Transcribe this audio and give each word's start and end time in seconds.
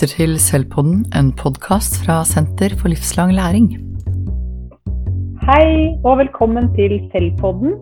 lytter 0.00 0.16
til 0.16 0.38
Selvpodden, 0.40 1.00
en 1.12 1.26
podkast 1.36 1.98
fra 2.00 2.22
Senter 2.24 2.72
for 2.80 2.88
livslang 2.88 3.34
læring. 3.36 3.66
Hei 5.44 5.92
og 6.08 6.14
velkommen 6.22 6.70
til 6.72 6.94
Selvpodden. 7.12 7.74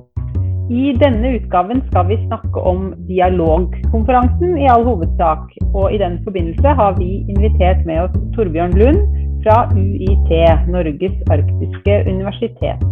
I 0.67 0.97
denne 0.99 1.31
utgaven 1.37 1.79
skal 1.87 2.09
vi 2.11 2.17
snakke 2.25 2.59
om 2.71 2.91
dialogkonferansen 3.07 4.59
i 4.59 4.67
all 4.67 4.83
hovedsak. 4.89 5.47
Og 5.75 5.95
i 5.95 6.03
den 6.03 6.19
forbindelse 6.25 6.75
har 6.81 6.99
vi 6.99 7.23
invitert 7.31 7.87
med 7.87 8.03
oss 8.09 8.19
Torbjørn 8.35 8.75
Lund 8.75 8.99
fra 9.45 9.71
UiT, 9.79 10.31
Norges 10.75 11.17
arktiske 11.31 12.03
universitet. 12.15 12.83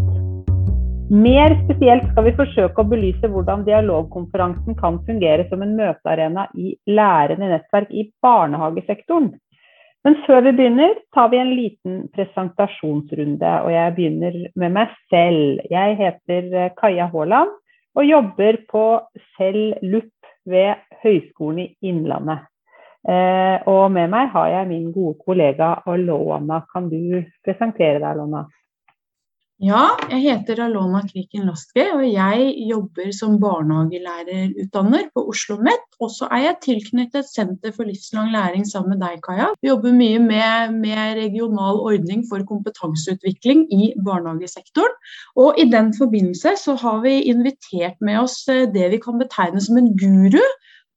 Mer 1.07 1.53
spesielt 1.63 2.03
skal 2.11 2.25
vi 2.27 2.33
forsøke 2.35 2.83
å 2.83 2.89
belyse 2.91 3.29
hvordan 3.31 3.61
dialogkonferansen 3.63 4.75
kan 4.75 4.97
fungere 5.07 5.45
som 5.47 5.61
en 5.63 5.77
møtearena 5.79 6.49
i 6.59 6.73
lærende 6.91 7.47
nettverk 7.53 7.93
i 7.95 8.09
barnehagesektoren. 8.25 9.29
Men 10.03 10.19
før 10.27 10.43
vi 10.49 10.55
begynner, 10.59 10.97
tar 11.15 11.31
vi 11.31 11.39
en 11.39 11.53
liten 11.55 12.01
presentasjonsrunde. 12.15 13.53
Og 13.63 13.71
jeg 13.71 13.95
begynner 13.95 14.41
med 14.59 14.75
meg 14.75 14.99
selv. 15.07 15.63
Jeg 15.71 15.95
heter 16.03 16.51
eh, 16.51 16.75
Kaja 16.75 17.07
Haaland 17.15 17.55
og 17.95 18.11
jobber 18.11 18.59
på 18.67 18.85
Cell 19.37 19.77
LUP 19.87 20.11
ved 20.51 20.75
Høgskolen 21.05 21.69
i 21.69 21.71
Innlandet. 21.87 22.51
Eh, 23.07 23.63
og 23.71 23.93
med 23.95 24.11
meg 24.11 24.35
har 24.35 24.51
jeg 24.57 24.73
min 24.75 24.91
gode 24.91 25.21
kollega 25.23 25.77
Alona. 25.87 26.65
Kan 26.75 26.91
du 26.91 27.23
presentere 27.47 28.01
deg, 28.01 28.11
Alona? 28.11 28.49
Ja, 29.65 29.95
jeg 30.11 30.21
heter 30.21 30.59
Alona 30.67 30.99
Kriken 31.09 31.47
Laske, 31.49 31.87
og 31.95 32.03
jeg 32.05 32.51
jobber 32.69 33.07
som 33.17 33.39
barnehagelærerutdanner 33.41 35.07
på 35.15 35.23
Oslo 35.31 35.57
OsloMet. 35.57 35.87
Og 35.97 36.11
så 36.13 36.29
er 36.29 36.43
jeg 36.43 36.59
tilknyttet 36.67 37.25
Senter 37.25 37.73
for 37.73 37.89
livslang 37.89 38.29
læring 38.35 38.67
sammen 38.69 38.93
med 38.93 39.01
deg, 39.01 39.23
Kaja. 39.25 39.47
Vi 39.63 39.71
jobber 39.71 39.97
mye 39.97 40.21
med, 40.21 40.77
med 40.77 41.17
regional 41.23 41.81
ordning 41.81 42.27
for 42.29 42.45
kompetanseutvikling 42.45 43.65
i 43.73 43.95
barnehagesektoren. 44.05 44.93
Og 45.41 45.57
i 45.57 45.65
den 45.73 45.89
forbindelse 45.97 46.53
så 46.61 46.77
har 46.85 47.01
vi 47.09 47.23
invitert 47.33 47.97
med 48.05 48.27
oss 48.27 48.43
eh, 48.53 48.69
det 48.69 48.91
vi 48.93 49.01
kan 49.01 49.17
betegne 49.25 49.65
som 49.65 49.81
en 49.81 49.95
guru 49.97 50.45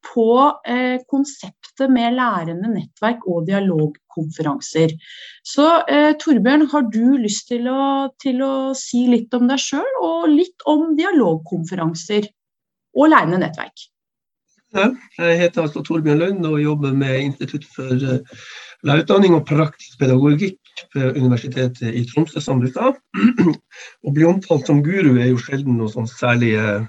på 0.05 0.29
eh, 0.67 1.01
konseptet 1.09 1.91
med 1.91 2.15
lærende 2.17 2.71
nettverk 2.73 3.25
og 3.29 3.45
dialogkonferanser. 3.49 4.95
Så 5.43 5.67
eh, 5.91 6.13
Torbjørn, 6.21 6.67
har 6.71 6.87
du 6.93 7.17
lyst 7.19 7.49
til 7.51 7.69
å, 7.71 8.09
til 8.21 8.41
å 8.45 8.53
si 8.77 9.05
litt 9.11 9.33
om 9.37 9.47
deg 9.49 9.61
sjøl, 9.61 9.87
og 10.03 10.27
litt 10.31 10.67
om 10.69 10.93
dialogkonferanser 10.99 12.29
og 12.97 13.11
lærende 13.13 13.41
nettverk? 13.43 13.89
Jeg 14.69 15.37
heter 15.39 15.63
altså 15.63 15.81
Torbjørn 15.81 16.19
Lund 16.21 16.45
og 16.45 16.59
jobber 16.61 16.91
med 16.93 17.23
Institutt 17.23 17.63
for 17.73 17.89
uh, 17.89 18.43
lærerutdanning 18.85 19.33
og 19.33 19.47
praktisk 19.49 19.97
pedagogikk 19.97 20.83
ved 20.93 21.17
Universitetet 21.17 21.89
i 21.89 22.03
Tromsø, 22.05 22.37
som 22.43 22.61
du 22.61 22.67
sa. 22.69 22.91
Å 24.05 24.13
bli 24.13 24.27
omtalt 24.29 24.69
som 24.69 24.83
guru 24.85 25.15
er 25.17 25.31
jo 25.31 25.41
sjelden 25.41 25.79
noe 25.81 25.89
sånn 25.89 26.09
særlig 26.11 26.53
Eh, 26.59 26.85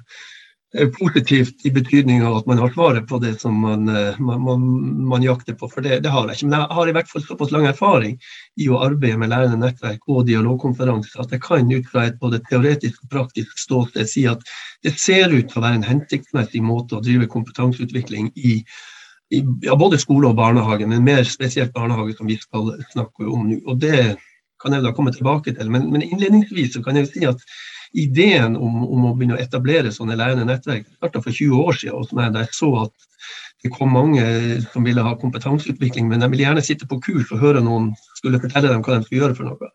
positivt 0.99 1.67
i 1.67 1.71
betydning 1.71 2.23
av 2.23 2.37
at 2.37 2.47
man 2.47 2.59
har 2.59 2.71
svaret 2.71 3.09
på 3.09 3.19
det 3.19 3.41
som 3.41 3.57
man, 3.61 3.89
eh, 3.89 4.19
man, 4.19 4.43
man, 4.43 4.61
man 5.09 5.23
jakter 5.23 5.55
på. 5.55 5.69
For 5.69 5.83
det, 5.83 5.99
det, 6.05 6.13
har 6.15 6.29
jeg 6.29 6.39
ikke. 6.39 6.47
Men 6.47 6.61
jeg 6.61 6.77
har 6.77 6.89
i 6.89 6.95
hvert 6.95 7.11
fall 7.11 7.25
såpass 7.25 7.51
lang 7.51 7.67
erfaring 7.67 8.15
i 8.61 8.69
å 8.71 8.79
arbeide 8.87 9.19
med 9.19 9.33
lærende 9.33 9.59
nettverk 9.65 10.07
og 10.07 10.29
dialogkonferanser 10.29 11.25
at 11.25 11.35
jeg 11.35 11.43
kan 11.43 11.73
ut 11.75 11.91
fra 11.91 12.07
et 12.07 12.21
både 12.23 12.39
teoretisk 12.47 13.03
og 13.03 13.11
praktisk 13.17 13.59
ståsted 13.59 14.07
si 14.11 14.29
at 14.31 14.47
det 14.87 14.95
ser 14.95 15.35
ut 15.35 15.51
til 15.51 15.59
å 15.59 15.65
være 15.67 15.81
en 15.81 15.89
hensiktsmessig 15.89 16.63
måte 16.63 17.01
å 17.01 17.03
drive 17.05 17.27
kompetanseutvikling 17.35 18.31
i, 18.39 18.61
i 19.35 19.43
ja, 19.67 19.75
både 19.75 19.99
skole 19.99 20.31
og 20.31 20.39
barnehage, 20.39 20.87
men 20.87 21.03
mer 21.05 21.27
spesielt 21.27 21.75
barnehage, 21.75 22.15
som 22.15 22.31
vi 22.31 22.39
skal 22.39 22.77
snakke 22.95 23.27
om 23.27 23.51
nå. 23.51 23.59
Og 23.67 23.83
det 23.83 24.15
kan 24.63 24.77
jeg 24.77 24.85
da 24.85 24.95
komme 24.95 25.11
tilbake 25.11 25.57
til. 25.57 25.71
Men, 25.73 25.91
men 25.91 26.05
innledningsvis 26.05 26.79
kan 26.85 26.99
jeg 27.01 27.11
si 27.11 27.27
at 27.27 27.43
ideen 27.97 28.57
om, 28.57 28.83
om, 28.87 29.07
å 29.09 29.15
begynne 29.17 29.37
å 29.39 29.43
etablere 29.43 29.93
sånne 29.95 30.19
lærende 30.19 30.47
nettverk 30.47 30.87
starta 30.93 31.23
for 31.25 31.35
20 31.35 31.65
år 31.65 31.79
siden 31.81 32.19
meg. 32.19 32.33
Da 32.35 32.45
jeg 32.45 32.55
så 32.57 32.71
at 32.85 33.11
det 33.65 33.73
kom 33.75 33.93
mange 33.93 34.25
som 34.71 34.87
ville 34.87 35.05
ha 35.05 35.17
kompetanseutvikling, 35.21 36.09
men 36.09 36.23
de 36.23 36.31
ville 36.33 36.47
gjerne 36.47 36.65
sitte 36.65 36.89
på 36.89 37.01
kurs 37.05 37.33
og 37.35 37.43
høre 37.43 37.65
noen 37.65 37.91
skulle 38.17 38.41
fortelle 38.41 38.71
dem 38.73 38.85
hva 38.87 38.97
de 38.97 39.07
skulle 39.07 39.25
gjøre 39.25 39.37
for 39.37 39.51
noe. 39.51 39.71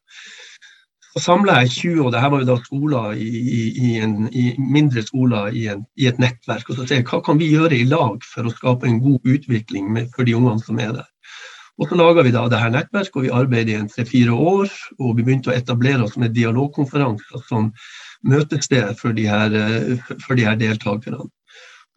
Så 1.15 1.21
samla 1.23 1.61
jeg 1.63 1.71
20, 1.71 1.99
og 2.03 2.09
det 2.11 2.19
her 2.19 2.31
var 2.33 2.41
jo 2.41 2.47
da 2.49 2.55
skoler 2.59 3.13
i, 3.15 3.27
i, 3.39 3.59
i, 3.87 3.91
en, 4.03 4.15
i 4.35 4.49
mindre 4.59 4.99
skoler 5.05 5.53
en, 5.71 5.85
i, 5.95 6.09
et 6.09 6.17
nettverk. 6.19 6.67
Og 6.67 6.75
så 6.75 6.87
ser 6.87 6.99
jeg 6.99 7.07
hva 7.07 7.21
kan 7.23 7.39
vi 7.39 7.53
gjøre 7.53 7.77
i 7.77 7.85
lag 7.87 8.17
for 8.27 8.43
å 8.43 8.51
skape 8.51 8.89
en 8.89 8.99
god 9.03 9.31
utvikling 9.35 9.93
med, 9.95 10.09
for 10.15 10.27
de 10.27 10.35
ungene 10.35 10.59
som 10.65 10.81
er 10.83 10.91
der. 10.97 11.07
Og 11.75 11.89
så 11.89 11.97
laga 11.99 12.23
vi 12.23 12.31
da 12.31 12.45
det 12.47 12.59
her 12.61 12.71
nettverket, 12.71 13.17
og 13.19 13.25
vi 13.25 13.31
arbeidet 13.35 13.73
i 13.73 13.79
en 13.79 13.89
tre-fire 13.91 14.31
år. 14.31 14.69
Og 14.99 15.17
vi 15.17 15.25
begynte 15.25 15.51
å 15.51 15.55
etablere 15.55 16.05
oss 16.05 16.15
med 16.21 16.35
dialogkonferanser 16.35 17.43
som 17.49 17.71
møtested 18.25 18.95
for 18.99 19.15
de 19.17 19.25
her, 19.27 19.55
eh, 19.55 20.05
for 20.23 20.39
de 20.39 20.45
her 20.47 20.55
deltakerne. 20.55 21.27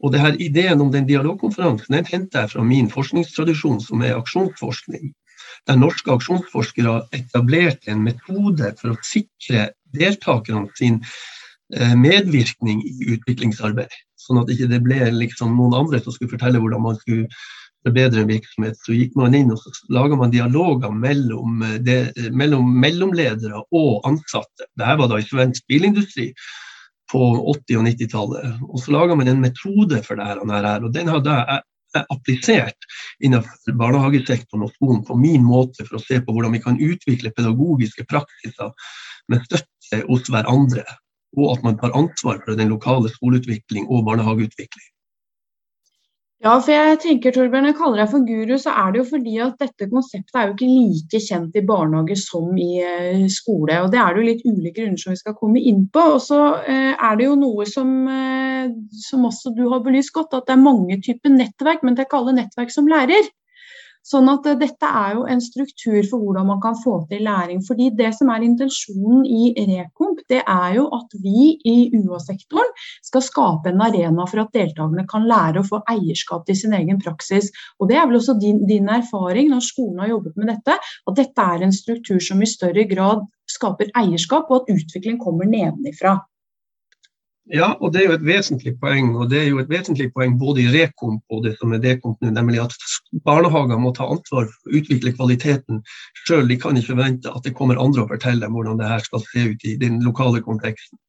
Og 0.02 0.12
det 0.12 0.20
her 0.22 0.36
Ideen 0.38 0.80
om 0.80 0.90
den 0.92 1.06
dialogkonferansen 1.06 1.94
den 1.94 2.06
henter 2.06 2.44
jeg 2.44 2.50
fra 2.54 2.62
min 2.62 2.90
forskningstradisjon, 2.90 3.80
som 3.82 4.02
er 4.02 4.18
aksjonsforskning. 4.18 5.12
Der 5.66 5.78
norske 5.78 6.10
aksjonsforskere 6.10 7.00
etablerte 7.14 7.90
en 7.92 8.04
metode 8.06 8.74
for 8.80 8.94
å 8.94 9.00
sikre 9.06 9.70
deltakerne 9.94 10.68
sin 10.78 11.00
eh, 11.74 11.94
medvirkning 11.94 12.82
i 12.82 13.14
utviklingsarbeid. 13.14 13.94
Sånn 14.18 14.42
at 14.42 14.50
ikke 14.52 14.70
det 14.70 14.82
ble 14.84 15.10
liksom 15.14 15.54
noen 15.56 15.78
andre 15.78 16.02
som 16.02 16.14
skulle 16.14 16.34
fortelle 16.34 16.60
hvordan 16.62 16.84
man 16.84 16.98
skulle 17.00 17.30
forbedre 17.88 18.22
en 18.22 18.30
virksomhet, 18.30 18.78
så 18.84 18.94
gikk 18.96 19.16
man 19.18 19.36
inn 19.36 19.52
og 19.54 19.60
så 19.62 19.72
laga 19.94 20.18
man 20.20 20.32
dialoger 20.34 20.94
mellom, 20.94 21.62
eh, 21.66 21.76
det, 21.84 21.98
mellom, 22.32 22.70
mellomledere 22.84 23.64
og 23.74 24.08
ansatte. 24.08 24.68
Dette 24.78 24.98
var 25.00 25.10
da 25.10 25.20
i 25.20 25.26
svensk 25.26 25.66
bilindustri 25.70 26.30
på 27.08 27.22
80- 27.54 27.80
og 27.80 27.88
90-tallet. 27.88 28.60
Og 28.68 28.82
så 28.82 28.92
laga 28.92 29.16
man 29.16 29.30
en 29.30 29.40
metode 29.40 30.02
for 30.04 30.20
det 30.20 30.28
her, 30.28 30.42
og 30.84 30.92
den 30.92 31.08
hadde 31.08 31.36
jeg 31.96 32.04
applisert 32.12 32.88
innenfor 33.24 33.76
barnehagesektoren 33.80 34.66
og 34.66 34.74
skolen 34.74 35.00
på 35.08 35.16
min 35.16 35.44
måte 35.46 35.86
for 35.86 35.96
å 35.98 36.04
se 36.04 36.20
på 36.20 36.34
hvordan 36.34 36.52
vi 36.52 36.62
kan 36.64 36.76
utvikle 36.76 37.32
pedagogiske 37.36 38.04
praksiser 38.10 38.74
med 39.32 39.46
støtte 39.48 40.02
hos 40.04 40.28
hverandre. 40.28 40.84
Og 41.36 41.56
at 41.56 41.64
man 41.64 41.80
tar 41.80 41.96
ansvar 41.96 42.40
for 42.44 42.56
den 42.60 42.72
lokale 42.72 43.10
skoleutvikling 43.12 43.88
og 43.88 44.04
barnehageutvikling. 44.08 44.88
Ja, 46.38 46.52
for 46.62 46.70
jeg 46.70 46.98
tenker, 47.02 47.32
Torbjørn, 47.34 47.66
jeg 47.66 47.74
kaller 47.74 47.98
deg 47.98 48.10
for 48.12 48.22
guru, 48.22 48.52
så 48.62 48.70
er 48.78 48.92
det 48.94 49.00
jo 49.00 49.06
fordi 49.08 49.32
at 49.42 49.56
dette 49.58 49.88
konseptet 49.90 50.36
er 50.38 50.44
jo 50.46 50.52
ikke 50.54 50.68
like 50.70 51.20
kjent 51.24 51.56
i 51.58 51.62
barnehage 51.66 52.14
som 52.20 52.52
i 52.54 52.68
eh, 52.78 53.24
skole. 53.34 53.80
og 53.82 53.90
Det 53.90 53.98
er 53.98 54.14
det 54.14 54.22
jo 54.22 54.26
litt 54.28 54.44
ulike 54.46 54.76
grunner 54.76 55.02
som 55.02 55.10
vi 55.16 55.18
skal 55.18 55.34
komme 55.40 55.58
inn 55.58 55.88
på. 55.90 56.04
Og 56.14 56.20
så 56.22 56.38
eh, 56.62 56.92
er 56.94 57.18
det 57.18 57.26
jo 57.26 57.34
noe 57.40 57.66
som, 57.66 57.90
eh, 58.06 58.70
som 59.08 59.26
også 59.26 59.50
du 59.56 59.64
har 59.72 59.82
belyst 59.82 60.14
godt, 60.14 60.38
at 60.38 60.46
det 60.46 60.54
er 60.54 60.62
mange 60.62 61.00
typer 61.02 61.34
nettverk, 61.34 61.82
men 61.82 61.98
det 61.98 62.04
er 62.04 62.10
ikke 62.10 62.22
alle 62.22 62.36
nettverk 62.38 62.70
som 62.76 62.86
lærer. 62.86 63.26
Sånn 64.08 64.28
at 64.32 64.46
eh, 64.48 64.56
Dette 64.60 64.88
er 65.00 65.16
jo 65.18 65.24
en 65.28 65.42
struktur 65.44 65.98
for 66.08 66.22
hvordan 66.22 66.48
man 66.48 66.60
kan 66.62 66.76
få 66.80 66.94
til 67.10 67.24
læring. 67.26 67.60
fordi 67.66 67.90
Det 67.98 68.10
som 68.16 68.30
er 68.32 68.46
intensjonen 68.46 69.26
i 69.26 69.52
Rekomp, 69.68 70.22
det 70.32 70.40
er 70.44 70.76
jo 70.78 70.86
at 70.96 71.16
vi 71.24 71.58
i 71.64 71.76
UH-sektoren 71.98 72.72
skal 73.04 73.24
skape 73.24 73.72
en 73.72 73.84
arena 73.84 74.26
for 74.30 74.44
at 74.44 74.54
deltakerne 74.56 75.04
kan 75.10 75.28
lære 75.28 75.60
å 75.60 75.68
få 75.68 75.82
eierskap 75.92 76.46
til 76.46 76.56
sin 76.56 76.76
egen 76.78 77.00
praksis. 77.04 77.52
Og 77.80 77.88
Det 77.88 77.96
er 77.96 78.06
vel 78.06 78.20
også 78.20 78.38
din, 78.40 78.64
din 78.66 78.88
erfaring 78.88 79.52
når 79.52 79.66
skolen 79.68 80.00
har 80.04 80.14
jobbet 80.14 80.36
med 80.36 80.52
dette, 80.54 80.78
at 80.78 81.16
dette 81.16 81.50
er 81.52 81.64
en 81.64 81.72
struktur 81.72 82.20
som 82.20 82.42
i 82.42 82.48
større 82.48 82.84
grad 82.88 83.26
skaper 83.48 83.92
eierskap, 83.96 84.50
og 84.50 84.62
at 84.62 84.74
utvikling 84.76 85.20
kommer 85.20 85.48
nedenifra. 85.48 86.18
Ja, 87.48 87.70
og 87.80 87.94
det 87.94 88.02
er 88.02 88.10
jo 88.10 88.16
et 88.18 88.24
vesentlig 88.26 88.74
poeng. 88.80 89.14
Og 89.16 89.30
det 89.32 89.38
er 89.40 89.46
jo 89.48 89.60
et 89.62 89.70
vesentlig 89.72 90.10
poeng 90.12 90.34
både 90.40 90.66
i 90.66 90.72
Rekomp 90.72 91.22
og 91.32 91.46
det 91.46 91.54
som 91.56 91.72
er 91.72 91.80
Dekomp 91.80 92.20
nå, 92.20 92.32
nemlig 92.36 92.60
at 92.60 92.74
barnehager 93.24 93.80
må 93.80 93.94
ta 93.96 94.04
ansvar 94.04 94.50
for 94.50 94.68
å 94.68 94.76
utvikle 94.80 95.14
kvaliteten 95.16 95.80
sjøl. 96.26 96.44
De 96.50 96.58
kan 96.60 96.76
ikke 96.76 96.92
forvente 96.92 97.32
at 97.32 97.48
det 97.48 97.54
kommer 97.56 97.80
andre 97.80 98.04
og 98.04 98.12
forteller 98.12 98.44
dem 98.44 98.56
hvordan 98.58 98.80
det 98.80 98.90
her 98.92 99.04
skal 99.04 99.24
se 99.30 99.46
ut 99.54 99.64
i 99.64 99.76
den 99.80 100.02
lokale 100.04 100.42
konteksten. 100.44 101.00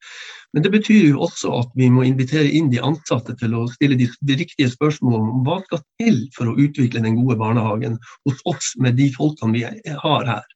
Men 0.56 0.64
det 0.66 0.72
betyr 0.74 1.12
jo 1.12 1.26
også 1.28 1.52
at 1.60 1.74
vi 1.78 1.90
må 1.94 2.06
invitere 2.08 2.48
inn 2.56 2.72
de 2.72 2.80
ansatte 2.82 3.36
til 3.38 3.54
å 3.54 3.68
stille 3.76 4.00
de, 4.00 4.08
riktige 4.40 4.72
spørsmålene 4.72 5.36
om 5.36 5.44
hva 5.46 5.60
skal 5.68 5.84
til 6.02 6.24
for 6.38 6.50
å 6.50 6.56
utvikle 6.58 7.04
den 7.04 7.20
gode 7.20 7.38
barnehagen 7.42 8.00
hos 8.26 8.40
oss 8.50 8.72
med 8.82 8.98
de 8.98 9.12
folkene 9.14 9.60
vi 9.60 9.68
har 9.68 10.26
her. 10.32 10.48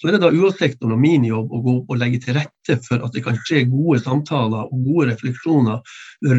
Så 0.00 0.08
er 0.08 0.16
det 0.16 0.22
da 0.22 0.30
UH-sektoren 0.32 0.94
og 0.94 1.00
min 1.02 1.26
jobb 1.28 1.50
å 1.52 1.58
gå 1.60 1.74
og 1.84 1.98
legge 2.00 2.22
til 2.24 2.32
rette 2.38 2.78
for 2.86 3.02
at 3.04 3.12
det 3.12 3.20
kan 3.26 3.36
skje 3.44 3.66
gode 3.68 3.98
samtaler 4.00 4.62
og 4.64 4.84
gode 4.86 5.10
refleksjoner 5.10 5.78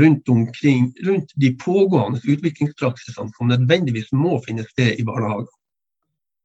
rundt 0.01 0.25
omkring 0.33 0.87
rundt 1.05 1.29
de 1.37 1.51
pågående 1.61 2.17
utviklingspraksisene 2.25 3.29
som 3.35 3.51
nødvendigvis 3.51 4.09
må 4.17 4.39
finne 4.47 4.65
sted 4.65 4.97
i 4.97 5.05
barnehagen. 5.05 5.45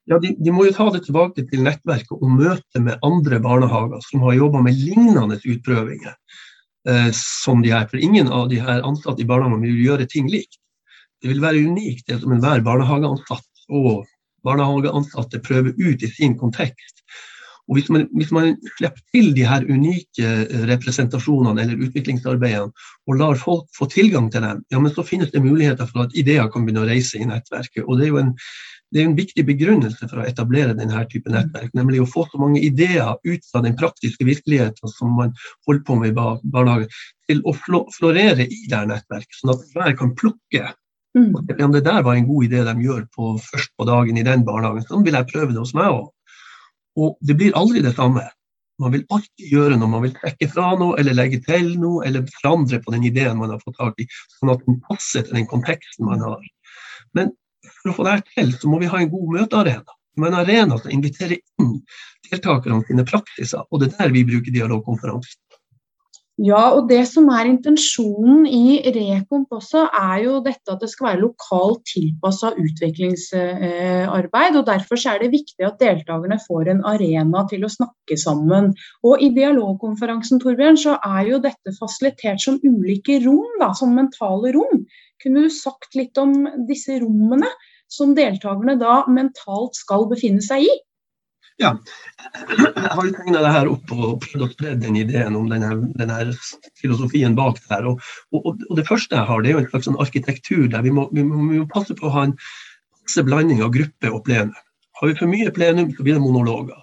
Ja, 0.09 0.17
de, 0.17 0.33
de, 0.41 0.51
må 0.51 0.65
jo 0.65 0.73
ta 0.73 0.87
det 0.93 1.03
tilbake 1.05 1.43
til 1.51 1.61
nettverket 1.61 2.15
og 2.17 2.31
møte 2.33 2.81
med 2.81 3.01
andre 3.05 3.37
barnehager 3.43 4.01
som 4.07 4.23
har 4.25 4.39
jobba 4.39 4.63
med 4.65 4.77
lignende 4.77 5.37
utprøvinger. 5.37 6.15
Eh, 6.87 7.09
som 7.13 7.61
de 7.61 7.73
her. 7.73 7.87
For 7.91 7.99
ingen 7.99 8.31
av 8.31 8.47
de 8.49 8.61
her 8.63 8.85
ansatte 8.87 9.23
i 9.23 9.27
barnehagene 9.27 9.67
vil 9.67 9.83
gjøre 9.83 10.07
ting 10.09 10.29
likt. 10.31 10.57
Det 11.19 11.31
vil 11.33 11.43
være 11.43 11.65
unikt 11.67 12.07
det 12.07 12.21
som 12.21 12.31
enhver 12.31 12.63
barnehageansatt 12.63 13.65
og 13.75 14.07
barnehageansatte 14.47 15.41
prøver 15.43 15.75
ut 15.75 16.05
i 16.05 16.11
sin 16.13 16.37
kontekst. 16.39 17.03
Og 17.69 17.77
hvis 17.77 17.89
man, 17.93 18.07
hvis 18.17 18.31
man, 18.33 18.55
slipper 18.79 19.03
til 19.13 19.29
de 19.37 19.45
her 19.45 19.65
unike 19.69 20.31
representasjonene 20.71 21.61
eller 21.61 21.85
utviklingsarbeidene, 21.85 22.73
og 23.07 23.19
lar 23.19 23.37
folk 23.37 23.69
få 23.77 23.85
tilgang 23.93 24.31
til 24.33 24.41
dem, 24.45 24.63
ja, 24.73 24.81
men 24.81 24.93
så 24.95 25.05
finnes 25.05 25.29
det 25.33 25.43
muligheter 25.45 25.85
for 25.89 26.07
at 26.07 26.17
ideer 26.17 26.49
kan 26.49 26.65
begynne 26.65 26.81
å 26.85 26.89
reise 26.89 27.21
i 27.21 27.29
nettverket. 27.29 27.85
Og 27.85 27.99
det 27.99 28.07
er 28.07 28.13
jo 28.15 28.21
en, 28.23 28.33
det 28.89 29.03
er 29.03 29.05
en 29.05 29.15
viktig 29.19 29.45
begrunnelse 29.45 30.09
for 30.09 30.23
å 30.23 30.25
etablere 30.25 30.73
denne 30.77 31.05
type 31.11 31.29
nettverk, 31.29 31.69
nemlig 31.77 32.01
å 32.01 32.09
få 32.09 32.25
så 32.31 32.41
mange 32.41 32.61
ideer 32.65 33.13
ut 33.21 33.49
fra 33.51 33.61
den 33.65 33.77
praktiske 33.77 34.25
virkeligheten 34.25 34.93
som 34.95 35.13
man 35.21 35.35
holder 35.69 35.85
på 35.85 36.01
med 36.01 36.13
i 36.13 36.17
barnehagen, 36.17 36.99
til 37.29 37.43
å 37.45 37.53
florere 37.53 38.49
i 38.49 38.61
det 38.71 38.85
nettverket, 38.89 39.37
sånn 39.37 39.53
at 39.53 39.65
hver 39.75 39.97
kan 39.99 40.15
plukke. 40.17 40.71
Mm. 41.17 41.33
Om 41.37 41.73
det 41.73 41.85
der 41.85 42.01
var 42.05 42.17
en 42.17 42.25
god 42.25 42.45
idé 42.49 42.63
de 42.65 42.85
gjør 42.85 43.05
på, 43.13 43.35
først 43.41 43.71
på 43.77 43.85
dagen 43.89 44.17
i 44.17 44.25
den 44.25 44.45
barnehagen, 44.45 44.85
så 44.85 45.01
vil 45.05 45.17
jeg 45.17 45.29
prøve 45.29 45.53
det 45.53 45.61
hos 45.61 45.77
meg 45.77 45.93
òg. 45.93 46.09
Og 46.97 47.17
det 47.21 47.35
blir 47.37 47.57
aldri 47.57 47.83
det 47.85 47.95
samme. 47.97 48.25
Man 48.79 48.93
vil 48.95 49.03
alltid 49.11 49.51
gjøre 49.51 49.75
noe, 49.75 49.91
man 49.91 50.05
vil 50.05 50.15
trekke 50.15 50.47
fra 50.53 50.71
noe 50.79 50.95
eller 51.01 51.17
legge 51.17 51.41
til 51.43 51.73
noe 51.81 52.05
eller 52.07 52.23
forandre 52.39 52.79
på 52.83 52.93
den 52.95 53.03
ideen 53.09 53.39
man 53.41 53.51
har 53.51 53.59
fått 53.63 53.75
tak 53.79 53.99
i, 53.99 54.07
sånn 54.39 54.53
at 54.53 54.63
den 54.65 54.79
passer 54.87 55.25
til 55.27 55.35
den 55.35 55.49
konteksten 55.51 56.07
man 56.07 56.23
har. 56.23 56.45
Men 57.17 57.33
for 57.81 57.91
å 57.91 57.95
få 57.97 58.07
det 58.07 58.21
til, 58.31 58.53
så 58.55 58.71
må 58.71 58.79
vi 58.79 58.91
ha 58.91 59.01
en 59.01 59.11
god 59.11 59.35
møtearena. 59.35 59.97
En 60.19 60.35
arena 60.35 60.75
som 60.79 60.91
inviterer 60.91 61.37
inn 61.61 61.75
deltakerne 62.27 62.81
sine 62.87 63.05
praksiser, 63.07 63.63
og 63.67 63.83
det 63.83 63.91
er 63.93 64.07
der 64.07 64.15
vi 64.15 64.25
bruker 64.27 64.55
dialogkonferansen. 64.55 65.39
Ja, 66.39 66.69
og 66.71 66.85
det 66.87 67.01
som 67.09 67.25
er 67.35 67.49
intensjonen 67.49 68.45
i 68.47 68.79
Rekomp 68.95 69.51
også, 69.57 69.81
er 69.91 70.21
jo 70.23 70.37
dette 70.45 70.71
at 70.71 70.79
det 70.79 70.87
skal 70.87 71.09
være 71.09 71.21
lokalt 71.25 71.81
tilpassa 71.89 72.53
utviklingsarbeid. 72.53 74.55
og 74.55 74.63
Derfor 74.69 75.03
er 75.11 75.19
det 75.19 75.33
viktig 75.33 75.67
at 75.67 75.81
deltakerne 75.83 76.37
får 76.45 76.71
en 76.71 76.79
arena 76.87 77.43
til 77.51 77.67
å 77.67 77.73
snakke 77.73 78.15
sammen. 78.23 78.71
Og 79.03 79.19
I 79.19 79.33
dialogkonferansen 79.35 80.39
Torbjørn, 80.39 80.79
så 80.79 80.95
er 81.03 81.27
jo 81.27 81.43
dette 81.43 81.75
fasilitert 81.75 82.39
som 82.45 82.61
ulike 82.63 83.19
rom, 83.25 83.59
da, 83.59 83.73
som 83.75 83.91
mentale 83.99 84.55
rom. 84.55 84.85
Kunne 85.19 85.43
du 85.43 85.51
sagt 85.51 85.91
litt 85.99 86.15
om 86.23 86.47
disse 86.69 87.01
rommene 87.03 87.51
som 87.91 88.15
deltakerne 88.15 88.79
da 88.79 89.01
mentalt 89.11 89.75
skal 89.75 90.07
befinne 90.07 90.45
seg 90.45 90.69
i? 90.69 90.71
Ja, 91.59 91.73
jeg 92.55 92.91
jo 92.95 93.11
tegna 93.17 93.41
det 93.43 93.51
her 93.51 93.67
opp 93.67 93.91
og 93.91 94.21
prøvd 94.23 94.43
å 94.45 94.47
spre 94.53 94.75
den 94.79 94.95
ideen 94.95 95.35
om 95.35 95.49
denne, 95.51 95.73
denne, 95.99 96.19
filosofien 96.79 97.35
bak 97.35 97.59
der. 97.67 97.89
Og, 97.89 98.03
og, 98.31 98.47
og, 98.53 98.75
det 98.77 98.85
første 98.87 99.17
jeg 99.17 99.27
har, 99.27 99.41
det 99.43 99.51
er 99.51 99.57
jo 99.57 99.63
en 99.65 99.71
slags 99.73 99.89
sånn 99.89 99.99
arkitektur 99.99 100.69
der 100.71 100.85
vi 100.85 100.93
må, 100.95 101.09
vi, 101.11 101.25
må, 101.27 101.41
vi 101.49 101.59
må, 101.59 101.67
passe 101.71 101.97
på 101.99 102.07
å 102.07 102.13
ha 102.15 102.27
en 102.29 102.35
passe 102.39 103.25
blanding 103.27 103.59
av 103.65 103.73
gruppe 103.75 104.11
og 104.13 104.23
plenum. 104.27 104.55
Har 104.99 105.11
vi 105.11 105.17
for 105.19 105.31
mye 105.31 105.51
plenum, 105.55 105.91
så 105.95 106.05
blir 106.05 106.15
det 106.15 106.23
monologer. 106.23 106.79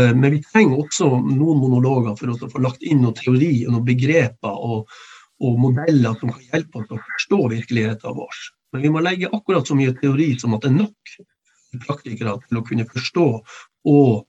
Eh, 0.00 0.10
men 0.10 0.34
vi 0.34 0.42
trenger 0.42 0.82
også 0.82 1.10
noen 1.28 1.60
monologer 1.62 2.16
for 2.18 2.34
å 2.34 2.50
få 2.50 2.62
lagt 2.64 2.82
inn 2.82 3.04
noen 3.04 3.14
teori 3.18 3.52
og 3.66 3.76
noen 3.76 3.86
begreper 3.86 4.64
og, 4.70 4.90
og 5.38 5.60
modeller 5.68 6.18
som 6.18 6.34
kan 6.34 6.48
hjelpe 6.50 6.82
oss 6.82 6.90
å 6.90 6.98
forstå 7.12 7.40
virkeligheten 7.54 8.18
vår. 8.18 8.42
Men 8.74 8.82
vi 8.82 8.90
må 8.90 9.04
legge 9.06 9.30
akkurat 9.30 9.70
så 9.70 9.78
mye 9.78 9.94
teori 10.00 10.32
som 10.40 10.58
at 10.58 10.66
det 10.66 10.72
er 10.72 10.80
nok 10.80 11.14
praktikere 11.82 12.36
til 12.48 12.58
å 12.58 12.64
kunne 12.66 12.86
forstå 12.90 13.28
og 13.88 14.24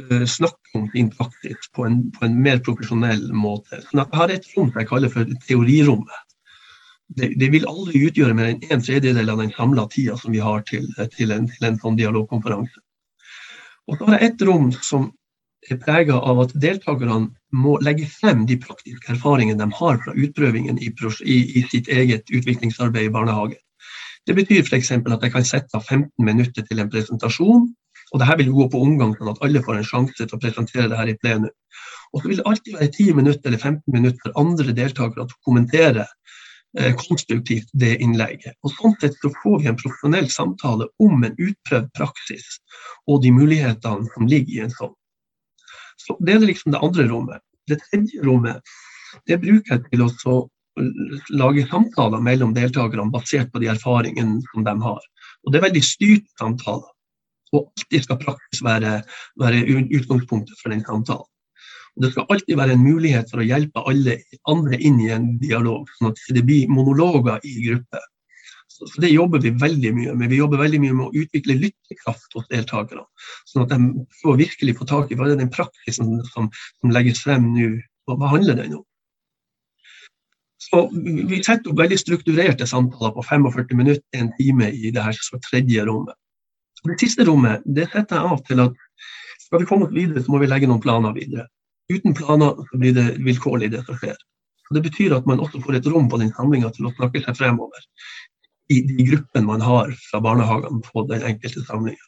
uh, 0.00 0.24
snakke 0.26 0.78
om 0.78 0.88
sin 0.94 1.10
praksis 1.14 1.70
på 1.74 1.86
en, 1.88 2.00
på 2.14 2.26
en, 2.26 2.38
mer 2.42 2.62
profesjonell 2.64 3.28
måte. 3.34 3.82
Sånn 3.88 4.02
at 4.04 4.12
jeg 4.12 4.22
har 4.22 4.34
et 4.34 4.50
rom 4.56 4.72
jeg 4.74 4.90
kaller 4.90 5.12
for 5.12 5.36
teorirommet. 5.46 6.24
Det, 7.08 7.30
det, 7.40 7.48
vil 7.54 7.64
aldri 7.68 8.02
utgjøre 8.04 8.34
mer 8.36 8.50
enn 8.50 8.74
en 8.74 8.82
tredjedel 8.84 9.32
av 9.32 9.40
den 9.40 9.54
samla 9.56 9.86
tida 9.88 10.18
som 10.20 10.34
vi 10.34 10.42
har 10.44 10.60
til, 10.68 10.90
til, 11.14 11.32
en, 11.32 11.46
til 11.48 11.70
en 11.70 11.78
sånn 11.80 11.96
dialogkonferanse. 11.96 12.82
Og 13.88 13.96
så 13.96 14.08
har 14.10 14.18
jeg 14.18 14.34
et 14.34 14.44
rom 14.44 14.68
som 14.84 15.08
er 15.72 15.80
prega 15.80 16.18
av 16.20 16.42
at 16.42 16.52
deltakerne 16.60 17.30
må 17.56 17.78
legge 17.84 18.06
frem 18.12 18.44
de 18.48 18.58
praktiske 18.60 19.14
erfaringene 19.14 19.64
de 19.64 19.78
har 19.80 19.98
fra 20.04 20.12
utprøvingen 20.12 20.78
i, 20.84 20.90
i, 20.92 21.38
i 21.60 21.64
sitt 21.72 21.88
eget 21.88 22.28
utviklingsarbeid 22.28 23.08
i 23.08 23.14
barnehagen. 23.14 23.58
Det 24.28 24.36
betyr 24.36 24.66
f.eks. 24.66 24.90
at 24.92 25.22
jeg 25.24 25.32
kan 25.32 25.46
sette 25.46 25.76
av 25.78 25.86
15 25.88 26.10
minutter 26.24 26.66
til 26.68 26.82
en 26.82 26.90
presentasjon. 26.92 27.70
Og 28.12 28.20
Dette 28.22 28.36
vil 28.40 28.52
gå 28.56 28.68
på 28.72 28.80
omgang, 28.82 29.14
sånn 29.16 29.32
at 29.32 29.40
alle 29.44 29.62
får 29.64 29.78
en 29.78 29.88
sjanse 29.90 30.18
til 30.24 30.36
å 30.36 30.40
presentere 30.40 30.88
det 30.90 30.98
her 31.00 31.10
i 31.12 31.16
plenum. 31.20 31.54
Og 32.12 32.22
så 32.22 32.30
vil 32.30 32.40
det 32.40 32.46
alltid 32.48 32.78
være 32.78 32.90
10 32.90 33.16
minutter 33.18 33.50
eller 33.50 33.60
15 33.60 33.94
minutter 33.94 34.20
for 34.22 34.40
andre 34.40 34.74
deltakere 34.76 35.26
til 35.26 35.36
å 35.36 35.44
kommentere 35.44 36.06
eh, 36.78 36.94
konstruktivt 36.96 37.68
det 37.82 37.98
innlegget. 38.04 38.56
Og 38.64 38.72
Sånn 38.76 38.96
sett 39.02 39.18
så 39.20 39.32
får 39.42 39.58
vi 39.60 39.70
en 39.70 39.80
profesjonell 39.80 40.30
samtale 40.32 40.88
om 41.04 41.24
en 41.24 41.36
utprøvd 41.36 41.90
praksis 41.98 42.48
og 43.06 43.20
de 43.24 43.34
mulighetene 43.36 44.08
som 44.14 44.30
ligger 44.30 44.54
i 44.56 44.64
en 44.64 44.76
sånn. 44.76 44.94
Så 46.00 46.16
Det 46.24 46.38
er 46.38 46.46
liksom 46.48 46.72
det 46.72 46.84
andre 46.84 47.08
rommet. 47.10 47.44
Det 47.68 47.80
tredje 47.90 48.24
rommet 48.24 48.76
det 49.28 49.40
bruker 49.42 49.76
jeg 49.76 49.84
til 49.90 50.04
å 50.06 50.38
lage 51.34 51.64
samtaler 51.68 52.22
mellom 52.22 52.52
deltakerne 52.54 53.10
basert 53.12 53.50
på 53.52 53.60
de 53.62 53.70
erfaringene 53.72 54.40
som 54.52 54.64
de 54.64 54.74
har. 54.84 55.00
Og 55.44 55.52
Det 55.52 55.58
er 55.58 55.66
veldig 55.68 55.84
styrte 55.84 56.38
samtaler. 56.38 56.88
Og 57.54 57.64
alltid 57.64 58.04
skal 58.04 58.20
praksis 58.20 58.62
være, 58.64 59.00
være 59.40 59.64
utgangspunktet 59.98 60.60
for 60.60 60.74
den 60.74 60.84
samtalen. 60.84 61.26
Og 61.96 62.04
Det 62.04 62.12
skal 62.12 62.28
alltid 62.30 62.56
være 62.60 62.76
en 62.76 62.84
mulighet 62.84 63.30
for 63.30 63.42
å 63.42 63.48
hjelpe 63.48 63.82
alle 63.90 64.20
andre 64.52 64.78
inn 64.78 65.00
i 65.02 65.10
en 65.14 65.32
dialog, 65.40 65.88
sånn 65.98 66.12
at 66.12 66.20
det 66.36 66.44
blir 66.46 66.70
monologer 66.70 67.40
i 67.42 67.54
gruppe. 67.64 68.02
Så 68.68 69.00
Det 69.02 69.10
jobber 69.10 69.42
vi 69.42 69.50
veldig 69.50 69.90
mye 69.96 70.14
med. 70.14 70.30
Vi 70.30 70.38
jobber 70.38 70.60
veldig 70.62 70.78
mye 70.84 70.94
med 70.94 71.06
å 71.08 71.22
utvikle 71.24 71.56
lyttekraft 71.58 72.36
hos 72.36 72.46
deltakerne. 72.52 73.02
Sånn 73.50 73.64
at 73.64 73.72
de 73.72 74.04
får 74.20 74.38
virkelig 74.44 74.76
få 74.78 74.86
tak 74.86 75.10
i 75.10 75.18
hva 75.18 75.26
er 75.26 75.40
den 75.40 75.50
praksisen 75.50 76.20
som, 76.30 76.46
som 76.78 76.94
legges 76.94 77.24
frem 77.24 77.50
nå, 77.56 77.72
hva 78.06 78.30
handler 78.30 78.60
den 78.60 78.78
om. 78.78 78.84
Så 80.68 80.84
Vi 80.92 81.42
setter 81.42 81.72
opp 81.72 81.80
veldig 81.80 81.98
strukturerte 81.98 82.66
samtaler 82.66 83.14
på 83.16 83.24
45 83.26 83.74
minutter, 83.78 84.04
en 84.14 84.30
time 84.38 84.70
i 84.70 84.92
det 84.94 85.02
her 85.02 85.18
tredje 85.50 85.84
rommet. 85.86 86.14
Det 86.86 86.98
siste 87.00 87.26
rommet 87.26 87.64
det 87.66 87.88
setter 87.92 88.18
jeg 88.18 88.32
av 88.34 88.42
til 88.46 88.62
at 88.62 88.82
skal 89.42 89.62
vi 89.62 89.68
komme 89.68 89.88
oss 89.88 89.94
videre, 89.94 90.22
så 90.22 90.32
må 90.32 90.42
vi 90.42 90.48
legge 90.50 90.68
noen 90.68 90.82
planer 90.84 91.14
videre. 91.16 91.48
Uten 91.88 92.14
planer 92.14 92.58
så 92.68 92.80
blir 92.80 92.92
det 92.96 93.06
vilkårlig, 93.24 93.70
det 93.72 93.80
som 93.86 93.96
skjer. 93.96 94.18
Så 94.68 94.76
det 94.76 94.84
betyr 94.84 95.14
at 95.16 95.26
man 95.26 95.40
også 95.40 95.62
får 95.64 95.78
et 95.78 95.88
rom 95.88 96.10
på 96.12 96.20
den 96.20 96.34
samlinga 96.36 96.68
til 96.76 96.88
å 96.88 96.92
snakke 96.98 97.22
seg 97.24 97.38
fremover 97.38 97.86
i 98.68 98.82
de 98.84 99.06
gruppene 99.08 99.48
man 99.48 99.64
har 99.64 99.94
fra 100.10 100.20
barnehagene 100.20 100.82
på 100.84 101.06
den 101.08 101.24
enkelte 101.30 101.64
samlinga. 101.64 102.04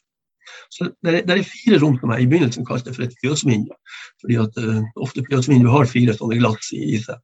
Så 0.71 0.91
det 1.01 1.09
er, 1.09 1.23
det 1.25 1.33
er, 1.33 1.47
fire 1.47 1.79
rom 1.81 1.97
som 1.99 2.13
jeg 2.13 2.23
i 2.23 2.29
begynnelsen 2.29 2.67
kalte 2.67 2.93
for 2.93 3.07
et 3.07 3.17
fjøsvindu. 3.23 3.73
Fordi 4.21 4.37
at 4.43 4.61
uh, 4.61 4.79
ofte 5.03 5.25
fjøsvindu 5.25 5.71
har 5.73 5.89
fire 5.89 6.15
sånne 6.15 6.37
glass 6.39 6.69
i, 6.77 6.83
i 6.95 7.01
seg. 7.01 7.17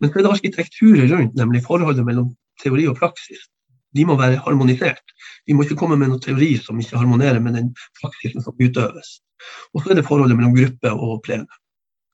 Men 0.00 0.10
så 0.10 0.20
er 0.20 0.26
det 0.26 0.34
arkitekturet 0.36 1.10
rundt, 1.10 1.34
nemlig 1.38 1.64
forholdet 1.64 2.06
mellom 2.06 2.30
teori 2.62 2.86
og 2.90 2.98
praksis. 3.00 3.48
De 3.94 4.06
må 4.08 4.16
være 4.18 4.40
harmonisert. 4.44 5.14
Vi 5.46 5.54
må 5.54 5.64
ikke 5.64 5.78
komme 5.78 5.98
med 6.00 6.10
noen 6.10 6.22
teori 6.22 6.54
som 6.60 6.80
ikke 6.80 7.00
harmonerer 7.00 7.40
med 7.42 7.58
den 7.58 7.70
praksisen 8.00 8.44
som 8.44 8.56
utøves. 8.58 9.18
Og 9.74 9.82
så 9.82 9.92
er 9.92 10.00
det 10.00 10.06
forholdet 10.08 10.38
mellom 10.38 10.56
gruppe 10.56 10.92
og 10.94 11.20
plenum. 11.26 11.60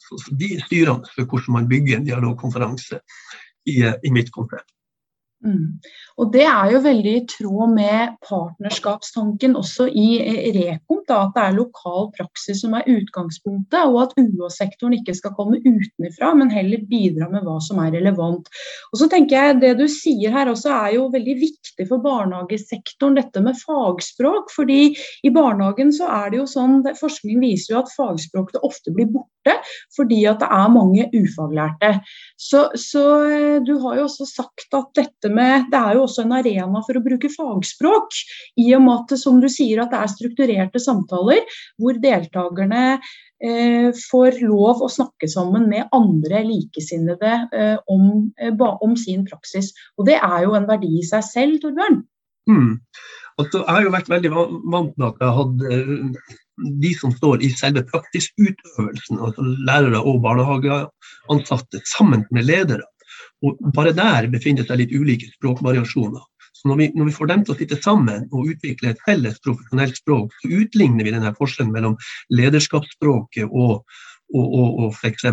Så, 0.00 0.18
så 0.24 0.34
de 0.36 0.54
er 0.56 0.64
styrende 0.66 1.08
for 1.14 1.28
hvordan 1.28 1.56
man 1.56 1.70
bygger 1.70 1.98
en 1.98 2.06
dialogkonferanse 2.08 3.00
i, 3.70 3.76
i 3.84 4.12
mitt 4.12 4.32
konsept. 4.34 4.68
Mm. 5.44 5.78
Og 6.20 6.28
Det 6.34 6.42
er 6.44 6.72
jo 6.74 6.82
veldig 6.84 7.12
i 7.16 7.22
tråd 7.32 7.70
med 7.72 8.16
partnerskapstanken 8.28 9.54
også 9.56 9.86
i 9.88 10.08
eh, 10.20 10.50
Rekom, 10.52 11.00
da, 11.08 11.22
at 11.24 11.32
det 11.36 11.44
er 11.46 11.56
lokal 11.56 12.10
praksis 12.12 12.60
som 12.60 12.74
er 12.76 12.88
utgangspunktet, 12.92 13.78
og 13.88 13.96
at 14.02 14.12
UH-sektoren 14.20 14.98
ikke 14.98 15.14
skal 15.16 15.32
komme 15.38 15.62
utenfra, 15.64 16.34
men 16.36 16.52
heller 16.52 16.84
bidra 16.90 17.30
med 17.32 17.46
hva 17.46 17.56
som 17.64 17.80
er 17.80 17.94
relevant. 17.96 18.50
Og 18.92 19.00
så 19.00 19.08
tenker 19.08 19.38
jeg 19.38 19.60
Det 19.60 19.72
du 19.78 19.86
sier 19.88 20.34
her 20.34 20.50
også 20.52 20.74
er 20.74 20.98
jo 20.98 21.08
veldig 21.14 21.36
viktig 21.40 21.88
for 21.88 22.04
barnehagesektoren, 22.04 23.16
dette 23.16 23.40
med 23.40 23.56
fagspråk. 23.64 24.52
fordi 24.52 24.92
i 25.24 25.32
barnehagen 25.32 25.92
så 25.92 26.10
er 26.20 26.30
det 26.30 26.42
jo 26.42 26.46
sånn, 26.50 26.82
Forskning 27.00 27.40
viser 27.40 27.74
jo 27.74 27.80
at 27.80 27.92
fagspråk 27.96 28.52
ofte 28.60 28.92
blir 28.92 29.08
borte 29.08 29.56
fordi 29.96 30.24
at 30.28 30.42
det 30.42 30.48
er 30.52 30.66
mange 30.68 31.06
ufaglærte. 31.16 31.94
Så, 32.36 32.66
så, 32.76 33.04
eh, 33.24 33.62
du 33.64 33.78
har 33.80 33.96
jo 33.96 34.04
også 34.04 34.26
sagt 34.28 34.76
at 34.76 34.90
dette 34.98 35.30
med 35.32 35.70
Det 35.72 35.80
er 35.80 35.96
jo 35.96 36.02
også 36.02 36.09
en 36.18 36.34
arena 36.34 36.82
for 36.86 36.98
å 36.98 37.04
bruke 37.04 37.30
fagspråk. 37.32 38.18
I 38.60 38.72
og 38.76 38.84
med 38.86 39.04
at 39.04 39.20
som 39.20 39.40
du 39.42 39.48
sier 39.52 39.82
at 39.82 39.92
det 39.92 40.00
er 40.00 40.12
strukturerte 40.12 40.82
samtaler 40.82 41.44
hvor 41.80 41.98
deltakerne 42.02 42.82
eh, 42.96 43.88
får 44.10 44.40
lov 44.42 44.82
å 44.84 44.90
snakke 44.90 45.30
sammen 45.30 45.68
med 45.70 45.88
andre 45.96 46.42
likesinnede 46.48 47.34
eh, 47.54 47.78
om, 47.92 48.30
eh, 48.40 48.54
om, 48.56 48.96
sin 48.98 49.24
praksis. 49.28 49.72
Og 49.98 50.08
det 50.10 50.18
er 50.20 50.44
jo 50.46 50.56
en 50.58 50.68
verdi 50.70 50.96
i 50.98 51.06
seg 51.06 51.26
selv, 51.26 51.60
Torbjørn. 51.62 52.02
Mm. 52.50 52.78
Jeg 53.40 53.64
har 53.64 53.84
jo 53.84 53.92
vært 53.94 54.10
veldig 54.10 54.30
vant 54.34 54.96
med 54.98 55.06
at 55.06 55.20
jeg 55.22 55.36
hadde 55.36 55.76
hatt 55.78 56.38
de 56.82 56.92
som 56.96 57.12
står 57.14 57.44
i 57.44 57.50
selve 57.56 57.82
praktisk 57.88 58.34
utøvelsen, 58.40 59.20
altså 59.20 59.44
lærere 59.66 60.02
og 60.04 60.20
barnehageansatte, 60.24 61.80
sammen 61.88 62.26
med 62.34 62.48
ledere. 62.48 62.84
Og 63.46 63.60
bare 63.74 63.94
der 63.96 64.28
befinner 64.32 64.66
seg 64.68 64.82
litt 64.82 64.92
ulike 64.92 65.30
språkvariasjoner. 65.36 66.26
Så 66.60 66.68
når 66.68 66.76
vi, 66.76 66.86
når 66.98 67.08
vi, 67.08 67.14
får 67.16 67.28
dem 67.30 67.42
til 67.44 67.54
å 67.54 67.56
sitte 67.56 67.78
sammen 67.80 68.26
og 68.36 68.50
utvikle 68.52 68.92
et 68.92 69.02
felles 69.06 69.38
profesjonelt 69.44 69.96
språk, 69.96 70.34
så 70.42 70.50
utligner 70.60 71.06
vi 71.06 71.14
denne 71.14 71.32
forskjellen 71.38 71.72
mellom 71.72 71.96
lederskapsspråket 72.36 73.48
og, 73.48 73.86
og, 74.34 74.46
og, 74.46 74.68
og 74.84 74.94
f.eks. 74.94 75.26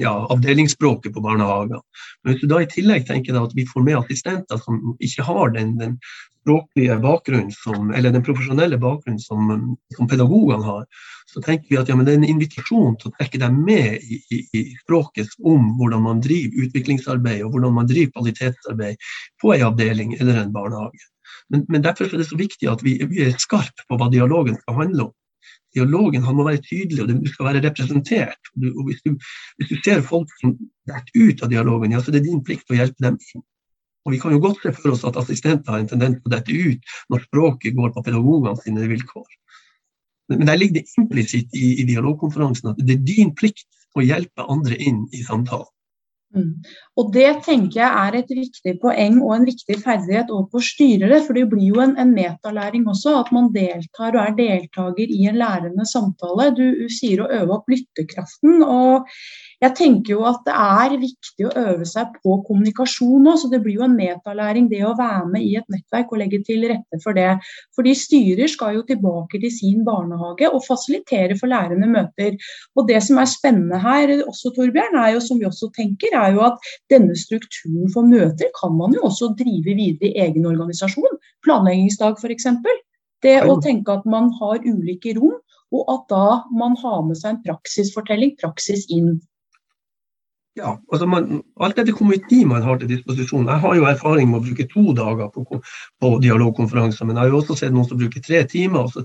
Ja, 0.00 0.12
avdelingsspråket 0.32 1.14
på 1.14 1.24
barnehager. 1.24 1.80
Men 2.22 2.32
hvis 2.32 2.44
du 2.44 2.50
da 2.50 2.60
i 2.62 2.70
tillegg 2.70 3.08
tenker 3.08 3.38
at 3.40 3.56
vi 3.56 3.66
får 3.68 3.86
med 3.86 3.98
assistenter 4.02 4.60
som 4.62 4.94
ikke 5.00 5.26
har 5.26 5.54
den, 5.56 5.74
den 5.80 5.98
språklige 6.44 6.98
bakgrunnen 7.00 7.52
som, 7.56 7.90
eller 7.96 8.12
den 8.12 8.24
profesjonelle 8.24 8.78
bakgrunnen 8.78 9.20
som, 9.20 9.76
som 9.96 10.08
pedagogene 10.08 10.64
har, 10.64 10.84
så 11.32 11.40
tenker 11.42 11.70
vi 11.70 11.80
at 11.80 11.88
ja, 11.88 11.96
det 11.96 12.12
er 12.12 12.20
en 12.20 12.28
invitasjon 12.28 12.98
til 13.00 13.10
å 13.10 13.14
trekke 13.16 13.40
dem 13.40 13.62
med 13.64 14.04
i, 14.04 14.20
i, 14.28 14.42
i, 14.52 14.64
språket 14.84 15.32
om 15.40 15.72
hvordan 15.78 16.04
man 16.04 16.20
driver 16.24 16.68
utviklingsarbeid 16.68 17.42
og 17.42 17.56
hvordan 17.56 17.74
man 17.80 17.88
driver 17.90 18.12
kvalitetsarbeid 18.18 19.10
på 19.42 19.56
en 19.56 19.66
avdeling 19.70 20.14
eller 20.20 20.42
en 20.42 20.52
barnehage. 20.54 21.08
Men, 21.52 21.64
men 21.68 21.84
derfor 21.84 22.08
er 22.08 22.20
det 22.20 22.28
så 22.28 22.38
viktig 22.38 22.68
at 22.70 22.84
vi, 22.84 22.98
vi 23.08 23.24
er 23.24 23.36
skarpe 23.40 23.88
på 23.88 23.98
hva 24.00 24.10
dialogen 24.12 24.60
skal 24.60 24.82
handle 24.84 25.08
om. 25.08 25.14
Dialogen 25.74 26.24
må 26.24 26.46
være 26.46 26.62
tydelig, 26.62 27.02
og 27.02 27.10
du 27.10 27.30
skal 27.30 27.48
være 27.48 27.64
representert. 27.64 28.52
Og 28.56 28.84
hvis, 28.88 29.02
du, 29.04 29.16
hvis 29.58 29.72
du 29.72 29.76
ser 29.82 30.04
folk 30.06 30.30
som 30.40 30.54
detter 30.88 31.18
ut 31.18 31.42
av 31.42 31.50
dialogen, 31.50 31.94
ja, 31.94 32.02
så 32.02 32.12
er 32.12 32.18
det 32.18 32.28
din 32.28 32.44
plikt 32.46 32.70
å 32.70 32.78
hjelpe 32.78 33.02
dem 33.04 33.18
inn. 33.18 33.44
Og 34.04 34.12
Vi 34.12 34.20
kan 34.20 34.34
jo 34.34 34.40
godt 34.44 34.60
se 34.60 34.72
for 34.76 34.92
oss 34.92 35.04
at 35.08 35.16
assistenter 35.16 35.72
har 35.72 35.80
en 35.80 35.88
tendens 35.88 36.18
til 36.20 36.28
å 36.28 36.34
dette 36.34 36.52
ut 36.52 36.96
når 37.12 37.24
språket 37.24 37.76
går 37.76 37.94
på 37.94 38.02
pedagogene 38.04 38.60
sine 38.60 38.88
vilkår. 38.90 39.30
Men 40.32 40.48
der 40.48 40.60
ligger 40.60 40.80
det 40.80 40.98
implisitt 41.00 41.56
i, 41.56 41.80
i 41.80 41.86
dialogkonferansen 41.88 42.72
at 42.72 42.82
det 42.84 42.98
er 42.98 43.06
din 43.08 43.32
plikt 43.36 43.68
å 43.96 44.04
hjelpe 44.04 44.46
andre 44.50 44.76
inn 44.80 45.04
i 45.12 45.22
samtalen. 45.24 45.68
Mm. 46.34 46.50
Og 46.98 47.12
Det 47.14 47.30
tenker 47.46 47.80
jeg 47.80 47.90
er 48.06 48.18
et 48.18 48.30
viktig 48.38 48.74
poeng 48.82 49.20
og 49.22 49.34
en 49.36 49.46
viktig 49.46 49.78
ferdighet 49.82 50.32
overfor 50.34 50.64
styrere. 50.66 51.20
For 51.26 51.38
det 51.38 51.46
blir 51.52 51.70
jo 51.70 51.80
en, 51.84 51.96
en, 52.00 52.12
metalæring 52.14 52.86
også, 52.90 53.16
at 53.20 53.32
man 53.34 53.52
deltar 53.54 54.14
og 54.14 54.22
er 54.24 54.36
deltaker 54.38 55.14
i 55.14 55.24
en 55.30 55.38
lærende 55.38 55.86
samtale. 55.86 56.50
Du, 56.58 56.64
du 56.82 56.86
sier 56.90 57.22
å 57.22 57.30
øve 57.40 57.58
opp 57.58 57.70
lyttekraften. 57.70 58.62
og 58.62 59.10
jeg 59.64 59.72
tenker 59.78 60.12
jo 60.12 60.24
at 60.28 60.42
det 60.44 60.54
er 60.54 60.94
viktig 61.00 61.46
å 61.48 61.52
øve 61.60 61.86
seg 61.88 62.16
på 62.20 62.36
kommunikasjon 62.46 63.28
òg, 63.30 63.38
så 63.40 63.50
det 63.52 63.62
blir 63.64 63.78
jo 63.78 63.86
en 63.86 63.96
metalæring 63.96 64.66
det 64.68 64.82
å 64.84 64.94
være 64.98 65.28
med 65.30 65.44
i 65.46 65.54
et 65.60 65.68
nettverk 65.72 66.12
og 66.12 66.20
legge 66.20 66.40
til 66.44 66.66
rette 66.68 67.00
for 67.04 67.16
det. 67.16 67.30
Fordi 67.76 67.94
styrer 67.96 68.50
skal 68.50 68.78
jo 68.78 68.84
tilbake 68.88 69.40
til 69.40 69.52
sin 69.54 69.84
barnehage 69.86 70.50
og 70.50 70.64
fasilitere 70.66 71.38
for 71.40 71.52
lærende 71.52 71.88
møter. 71.90 72.36
Og 72.76 72.88
det 72.90 73.00
som 73.06 73.20
er 73.22 73.30
spennende 73.30 73.80
her 73.80 74.12
også, 74.26 74.52
Torbjørn, 74.56 74.98
er 75.00 75.14
jo 75.14 75.24
som 75.24 75.40
vi 75.40 75.48
også 75.48 75.70
tenker, 75.76 76.12
er 76.12 76.23
jo 76.32 76.44
at 76.46 76.70
denne 76.92 77.16
strukturen 77.18 77.92
for 77.92 78.08
møter 78.08 78.50
kan 78.56 78.74
man 78.78 78.96
jo 78.96 79.04
også 79.08 79.34
drive 79.38 79.76
videre 79.76 80.10
i 80.10 80.24
egen 80.26 80.48
organisasjon. 80.48 81.20
Planleggingsdag 81.44 82.16
f.eks. 82.20 82.48
Det 83.24 83.36
å 83.48 83.58
tenke 83.64 83.98
at 83.98 84.08
man 84.08 84.32
har 84.40 84.64
ulike 84.64 85.14
rom, 85.18 85.36
og 85.74 85.86
at 85.92 86.10
da 86.12 86.26
man 86.54 86.76
har 86.82 87.04
med 87.06 87.18
seg 87.18 87.34
en 87.34 87.44
praksisfortelling, 87.46 88.36
praksis 88.40 88.84
inn. 88.92 89.16
Ja, 90.54 90.76
altså 90.92 91.06
man, 91.10 91.40
Alt 91.66 91.80
etter 91.82 91.96
hvor 91.96 92.06
mye 92.06 92.22
tid 92.30 92.44
man 92.46 92.62
har 92.62 92.76
til 92.78 92.86
disposisjon. 92.92 93.48
Jeg 93.50 93.62
har 93.64 93.74
jo 93.74 93.86
erfaring 93.90 94.28
med 94.30 94.38
å 94.38 94.44
bruke 94.44 94.66
to 94.70 94.92
dager 94.94 95.32
på, 95.34 95.58
på 95.98 96.10
dialogkonferanser, 96.22 97.08
men 97.08 97.18
jeg 97.18 97.24
har 97.24 97.32
jo 97.32 97.40
også 97.40 97.56
sett 97.58 97.74
noen 97.74 97.88
som 97.90 97.98
bruker 97.98 98.22
tre 98.22 98.44
timer. 98.52 98.86
Også. 98.86 99.02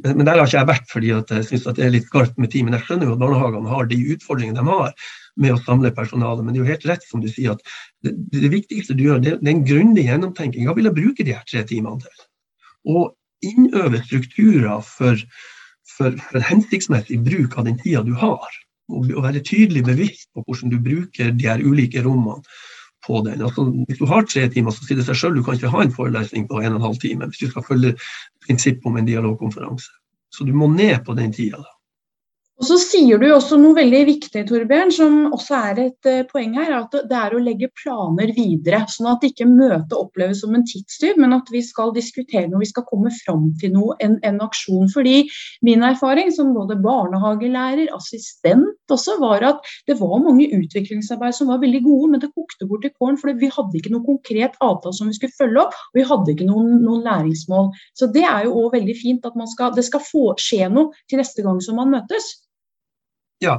Men, 0.00 0.16
men, 0.16 0.24
der 0.26 0.40
har 0.40 0.50
ikke 0.50 0.58
jeg 0.58 0.70
vært 0.72 0.90
fordi 0.90 1.12
jeg 1.12 1.46
syns 1.46 1.68
det 1.68 1.86
er 1.86 1.94
litt 1.94 2.10
skarpt 2.10 2.42
med 2.42 2.50
tid. 2.50 2.66
Men 2.66 2.74
jeg 2.74 2.88
skjønner 2.88 3.06
jo 3.06 3.14
at 3.14 3.22
barnehagene 3.22 3.70
har 3.70 3.86
de 3.92 4.00
utfordringene 4.16 4.58
de 4.58 4.66
har 4.66 4.96
med 5.40 5.54
å 5.54 5.60
samle 5.64 5.92
personale. 5.96 6.44
Men 6.44 6.54
det 6.54 6.60
er 6.60 6.64
jo 6.64 6.72
helt 6.72 6.88
rett 6.90 7.06
som 7.08 7.22
du 7.22 7.28
sier 7.32 7.54
at 7.54 7.62
det, 8.04 8.14
det 8.34 8.52
viktigste 8.52 8.96
du 8.96 9.06
gjør, 9.06 9.22
det, 9.24 9.38
det 9.40 9.48
er 9.48 9.56
en 9.56 9.68
grundig 9.68 10.06
gjennomtenking. 10.08 10.66
Hva 10.68 10.76
vil 10.78 10.90
jeg 10.90 10.98
bruke 10.98 11.26
de 11.26 11.36
her 11.36 11.46
tre 11.48 11.64
timene 11.68 12.02
til? 12.04 12.26
Og 12.90 13.14
innøve 13.46 14.02
strukturer 14.04 14.82
for, 14.84 15.20
for, 15.96 16.18
for 16.30 16.50
hensiktsmessig 16.50 17.20
bruk 17.24 17.56
av 17.58 17.68
den 17.68 17.80
tida 17.80 18.04
du 18.06 18.12
har 18.20 18.60
og 18.90 19.22
være 19.22 19.42
tydelig 19.46 19.84
bevisst 19.86 20.28
på 20.34 20.42
hvordan 20.46 20.72
du 20.72 20.80
bruker 20.82 21.32
de 21.38 21.46
her 21.46 21.62
ulike 21.62 22.02
rommene 22.02 22.42
på 23.06 23.20
den. 23.24 23.42
Altså, 23.42 23.64
hvis 23.88 23.98
du 23.98 24.06
har 24.10 24.26
tre 24.26 24.48
timer, 24.52 24.74
så 24.74 24.84
sier 24.84 24.98
det 24.98 25.06
seg 25.06 25.18
selv 25.20 25.38
du 25.38 25.44
kan 25.46 25.56
ikke 25.56 25.72
ha 25.72 25.84
en 25.84 25.94
forelesning 25.94 26.48
på 26.50 26.60
en 26.60 26.74
og 26.74 26.80
en 26.80 26.88
halv 26.88 27.00
time 27.02 27.28
hvis 27.30 27.44
du 27.44 27.52
skal 27.52 27.66
følge 27.66 27.94
prinsippet 28.46 28.86
om 28.90 28.98
en 29.00 29.08
dialogkonferanse. 29.08 29.92
Så 30.30 30.46
du 30.46 30.52
må 30.54 30.68
ned 30.70 31.00
på 31.06 31.16
den 31.18 31.32
tida. 31.34 31.62
da. 31.62 31.79
Og 32.60 32.66
så 32.68 32.76
sier 32.76 33.16
du 33.16 33.24
også 33.32 33.56
noe 33.56 33.72
veldig 33.72 34.00
viktig, 34.04 34.40
Torbjørn, 34.44 34.90
som 34.92 35.14
også 35.32 35.60
er 35.70 35.78
et 35.86 36.08
uh, 36.10 36.26
poeng 36.28 36.58
her. 36.58 36.74
At 36.76 36.92
det 37.08 37.16
er 37.16 37.32
å 37.32 37.40
legge 37.40 37.70
planer 37.72 38.34
videre. 38.36 38.82
Sånn 38.92 39.08
at 39.08 39.22
ikke 39.24 39.46
møtet 39.48 39.94
oppleves 39.96 40.42
som 40.42 40.52
en 40.52 40.66
tidstyv, 40.68 41.16
men 41.22 41.32
at 41.32 41.48
vi 41.48 41.62
skal 41.64 41.94
diskutere 41.96 42.50
noe, 42.50 42.60
vi 42.60 42.68
skal 42.68 42.84
komme 42.90 43.08
fram 43.22 43.46
til 43.62 43.72
noe, 43.78 43.96
en, 44.04 44.18
en, 44.28 44.42
aksjon. 44.44 44.90
Fordi 44.92 45.22
min 45.64 45.86
erfaring 45.88 46.28
som 46.36 46.50
både 46.52 46.76
barnehagelærer, 46.84 47.94
assistent 47.96 48.92
også, 48.92 49.16
var 49.24 49.46
at 49.54 49.72
det 49.88 49.96
var 50.02 50.20
mange 50.20 50.50
utviklingsarbeid 50.58 51.38
som 51.38 51.48
var 51.48 51.64
veldig 51.64 51.80
gode, 51.88 52.12
men 52.12 52.24
det 52.26 52.28
kokte 52.34 52.68
bort 52.68 52.84
i 52.84 52.92
kålen. 52.92 53.16
For 53.24 53.40
vi 53.40 53.52
hadde 53.56 53.80
ikke 53.80 53.94
noe 53.94 54.04
konkret 54.04 54.60
avtale 54.60 54.98
som 55.00 55.08
vi 55.08 55.16
skulle 55.16 55.38
følge 55.38 55.64
opp, 55.64 55.80
og 55.94 56.02
vi 56.02 56.04
hadde 56.12 56.36
ikke 56.36 56.52
noen, 56.52 56.76
noen 56.84 57.08
læringsmål. 57.08 57.72
Så 57.96 58.12
det 58.12 58.28
er 58.28 58.44
jo 58.50 58.66
òg 58.66 58.76
veldig 58.76 59.00
fint 59.00 59.24
at 59.24 59.42
skal, 59.56 59.72
det 59.80 59.88
skal 59.88 60.04
få, 60.12 60.28
skje 60.36 60.68
noe 60.68 60.92
til 61.08 61.24
neste 61.24 61.48
gang 61.48 61.64
som 61.64 61.80
man 61.80 61.96
møtes. 61.96 62.34
Ja. 63.44 63.56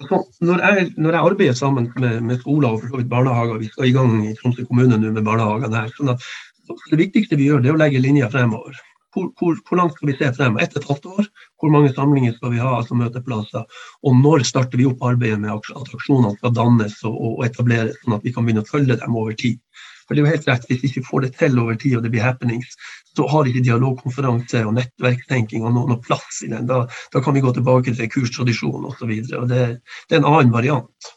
Altså, 0.00 0.20
når, 0.40 0.60
jeg, 0.64 0.92
når, 0.96 1.10
jeg, 1.10 1.30
arbeider 1.30 1.56
sammen 1.56 1.90
med, 2.00 2.20
med 2.24 2.38
skoler 2.40 2.68
og 2.70 2.80
for 2.80 2.92
så 2.92 3.00
vidt 3.00 3.10
barnehager, 3.10 3.58
vi 3.60 3.68
skal 3.68 3.88
i 3.88 3.96
gang 3.96 4.14
i 4.24 4.36
Tromsø 4.38 4.64
kommune 4.68 4.96
nå 4.96 5.12
med 5.12 5.26
barnehagene 5.26 5.82
her, 5.82 5.92
sånn 5.96 6.14
at 6.14 6.30
Det 6.70 7.00
viktigste 7.00 7.34
vi 7.34 7.48
gjør, 7.48 7.64
det 7.64 7.72
er 7.72 7.74
å 7.74 7.80
legge 7.80 7.98
linja 7.98 8.28
fremover. 8.30 8.76
Hvor, 9.10 9.24
hvor, 9.40 9.56
hvor, 9.66 9.76
langt 9.80 9.96
skal 9.96 10.06
vi 10.06 10.14
se 10.20 10.28
frem? 10.36 10.58
Ett 10.62 10.76
og 10.76 10.84
et 10.84 10.88
halvt 10.88 11.06
år? 11.10 11.28
Hvor 11.58 11.72
mange 11.74 11.90
samlinger 11.90 12.36
skal 12.36 12.52
vi 12.52 12.60
ha 12.62 12.76
altså 12.76 12.94
møteplasser? 12.94 13.64
Og 14.06 14.20
når 14.20 14.44
starter 14.46 14.78
vi 14.78 14.86
opp 14.86 15.02
arbeidet 15.02 15.40
med 15.42 15.50
at 15.50 15.94
aksjonene 15.96 16.36
skal 16.36 16.54
dannes 16.54 16.94
og, 17.08 17.16
og 17.32 17.42
etableres, 17.48 17.98
sånn 18.04 18.14
at 18.20 18.28
vi 18.28 18.32
kan 18.36 18.46
begynne 18.46 18.62
å 18.62 18.70
følge 18.70 19.00
dem 19.02 19.18
over 19.18 19.34
tid? 19.40 19.58
For 20.06 20.14
det 20.14 20.22
er 20.22 20.28
jo 20.28 20.34
helt 20.36 20.46
rett, 20.50 20.68
Hvis 20.70 20.84
vi 20.84 20.92
ikke 20.92 21.08
får 21.08 21.26
det 21.26 21.32
til 21.42 21.58
over 21.62 21.80
tid 21.82 21.96
og 21.98 22.06
det 22.06 22.14
blir 22.14 22.24
happenings, 22.24 22.78
så 23.16 23.26
har 23.30 23.48
ikke 23.48 23.64
dialogkonferanse 23.66 24.62
og 24.66 24.76
nettverktenking 24.76 25.64
og 25.64 25.74
noe, 25.74 25.88
noe 25.90 26.02
plass 26.04 26.42
i 26.46 26.50
den. 26.52 26.68
Da, 26.68 26.84
da, 27.12 27.22
kan 27.24 27.36
vi 27.36 27.42
gå 27.44 27.54
tilbake 27.56 27.94
til 27.96 28.12
kurstradisjon 28.12 28.86
osv. 28.90 29.16
Det, 29.30 29.64
det 29.80 30.16
er 30.16 30.22
en 30.22 30.30
annen 30.30 30.54
variant. 30.54 31.10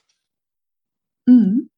Mm. 1.30 1.70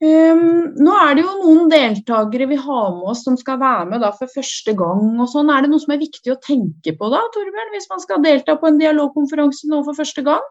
Um, 0.00 0.70
nå 0.80 0.92
er 0.96 1.18
det 1.18 1.26
jo 1.26 1.32
noen 1.42 1.66
deltakere 1.68 2.46
vi 2.48 2.56
har 2.56 2.86
med 2.94 3.10
oss 3.12 3.20
som 3.26 3.34
skal 3.36 3.58
være 3.60 3.90
med 3.90 4.06
for 4.16 4.32
første 4.32 4.72
gang. 4.78 5.02
og 5.20 5.28
sånn. 5.28 5.50
Er 5.52 5.66
det 5.66 5.72
noe 5.72 5.82
som 5.82 5.92
er 5.92 6.00
viktig 6.00 6.32
å 6.32 6.40
tenke 6.40 6.94
på 6.96 7.10
da, 7.12 7.20
Torbjørn, 7.34 7.74
hvis 7.74 7.90
man 7.90 8.00
skal 8.00 8.24
delta 8.24 8.56
på 8.56 8.70
en 8.70 8.80
dialogkonferanse 8.80 9.68
nå 9.68 9.82
for 9.84 9.98
første 9.98 10.24
gang? 10.24 10.46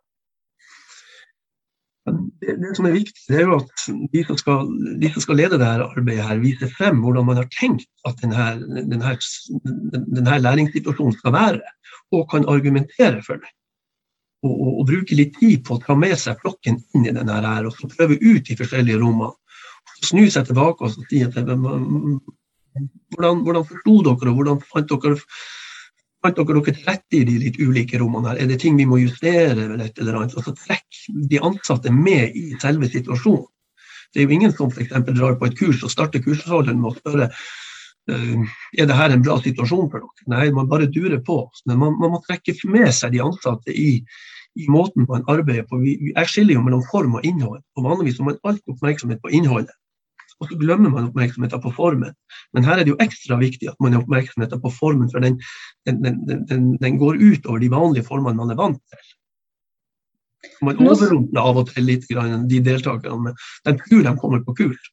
Det, 2.42 2.56
det, 2.62 2.72
som 2.78 2.88
er 2.88 2.96
viktig, 2.96 3.22
det 3.30 3.39
er 3.39 3.48
jo 3.48 3.60
at 3.60 3.86
de 4.13 4.24
som 4.28 4.39
skal, 4.39 4.70
de 5.01 5.12
som 5.13 5.24
skal 5.24 5.39
lede 5.39 5.60
dette 5.60 5.86
arbeidet, 5.86 6.25
her, 6.25 6.42
viser 6.44 6.72
frem 6.78 7.01
hvordan 7.04 7.28
man 7.28 7.39
har 7.42 7.50
tenkt 7.54 7.88
at 8.10 8.20
denne, 8.24 8.50
denne, 8.92 9.16
denne 10.18 10.42
læringssituasjonen 10.44 11.18
skal 11.18 11.36
være, 11.36 11.74
og 12.16 12.28
kan 12.32 12.48
argumentere 12.50 13.24
for 13.25 13.42
det. 13.42 13.51
Og, 14.44 14.54
og, 14.54 14.72
og, 14.80 14.84
bruke 14.88 15.18
litt 15.20 15.34
tid 15.36 15.66
på 15.68 15.75
å 15.75 15.84
ta 15.84 15.96
med 16.00 16.16
seg 16.20 16.39
flokken 16.39 16.80
inn 16.96 17.10
i 17.10 17.16
denne 17.16 17.39
her, 17.44 17.68
og 17.68 17.75
så 17.75 17.89
prøve 17.92 18.20
ut 18.22 18.46
de 18.48 18.60
forskjellige 18.60 19.01
rommene. 19.01 19.36
Snu 20.00 20.24
seg 20.32 20.48
tilbake 20.48 20.86
og 20.86 20.96
si 20.96 21.20
at 21.25 21.36
hvordan, 21.36 23.42
hvordan 23.44 23.66
forsto 23.68 23.96
dere, 24.06 24.32
og 24.32 24.39
hvordan 24.39 24.62
fant 24.63 24.94
dere 24.94 25.18
fant 26.24 26.36
dere 26.36 26.60
dere 26.60 26.76
rett 26.88 27.16
i 27.16 27.24
de 27.28 27.38
litt 27.44 27.60
ulike 27.62 28.00
rommene 28.02 28.34
her? 28.34 28.42
Er 28.44 28.50
det 28.50 28.60
ting 28.64 28.78
vi 28.80 28.88
må 28.90 29.00
justere? 29.02 29.56
eller 29.66 29.86
et 29.86 30.00
eller 30.00 30.20
annet? 30.20 30.36
Altså 30.38 30.56
Trekk 30.58 31.02
de 31.32 31.42
ansatte 31.50 31.94
med 31.94 32.36
i 32.36 32.52
selve 32.62 32.90
situasjonen. 32.92 33.48
Det 34.14 34.22
er 34.22 34.26
jo 34.26 34.38
ingen 34.40 34.54
som 34.56 34.72
f.eks. 34.74 34.94
drar 35.14 35.36
på 35.38 35.46
et 35.46 35.58
kurs 35.58 35.84
og 35.86 35.92
starter 35.94 36.24
kursholderen 36.26 36.80
med 36.82 36.90
å 36.90 36.96
spørre 36.98 37.28
uh, 37.30 38.56
er 38.74 38.90
det 38.90 38.98
her 38.98 39.14
en 39.14 39.22
bra 39.22 39.38
situasjon 39.44 39.92
for 39.92 40.02
dere. 40.02 40.28
Nei, 40.34 40.48
man 40.56 40.70
bare 40.72 40.90
durer 40.90 41.22
på. 41.26 41.44
Men 41.70 41.78
man, 41.84 41.98
man 42.02 42.16
må 42.16 42.22
trekke 42.26 42.56
med 42.66 42.90
seg 42.96 43.14
de 43.14 43.22
ansatte 43.22 43.76
i, 43.76 44.00
i 44.58 44.66
måten 44.72 45.06
man 45.10 45.28
arbeider 45.30 45.68
på. 45.70 45.84
Jeg 45.86 46.32
skiller 46.32 46.58
jo 46.58 46.66
mellom 46.66 46.82
form 46.90 47.20
og 47.20 47.28
innhold. 47.28 47.62
og 47.78 47.86
Vanligvis 47.86 48.18
har 48.18 48.32
man 48.32 48.42
alltid 48.44 48.74
oppmerksomhet 48.74 49.22
på 49.22 49.36
innholdet. 49.38 49.78
Og 50.39 50.48
så 50.48 50.58
glemmer 50.60 50.91
man 50.93 51.10
oppmerksomheten 51.10 51.62
på 51.63 51.72
formen. 51.75 52.15
Men 52.55 52.67
her 52.67 52.79
er 52.79 52.88
det 52.88 52.93
jo 52.93 53.00
ekstra 53.03 53.38
viktig 53.41 53.72
at 53.72 53.79
man 53.84 53.96
har 53.96 54.03
oppmerksomheten 54.05 54.62
på 54.63 54.72
formen, 54.72 55.10
for 55.12 55.24
den, 55.24 55.39
den, 55.88 56.22
den, 56.50 56.69
den 56.79 57.00
går 57.01 57.19
ut 57.19 57.50
over 57.50 57.60
de 57.60 57.72
vanlige 57.74 58.08
formene 58.08 58.39
man 58.39 58.53
er 58.53 58.60
vant 58.60 58.79
til. 58.79 59.10
Man 60.63 60.79
overrumpler 60.79 61.43
av 61.43 61.60
og 61.60 61.74
til 61.74 61.88
litt 61.88 62.08
de 62.08 62.62
deltakerne. 62.63 63.34
De 63.67 63.75
tror 63.81 64.05
de 64.05 64.15
kommer 64.22 64.43
på 64.46 64.55
kult. 64.62 64.91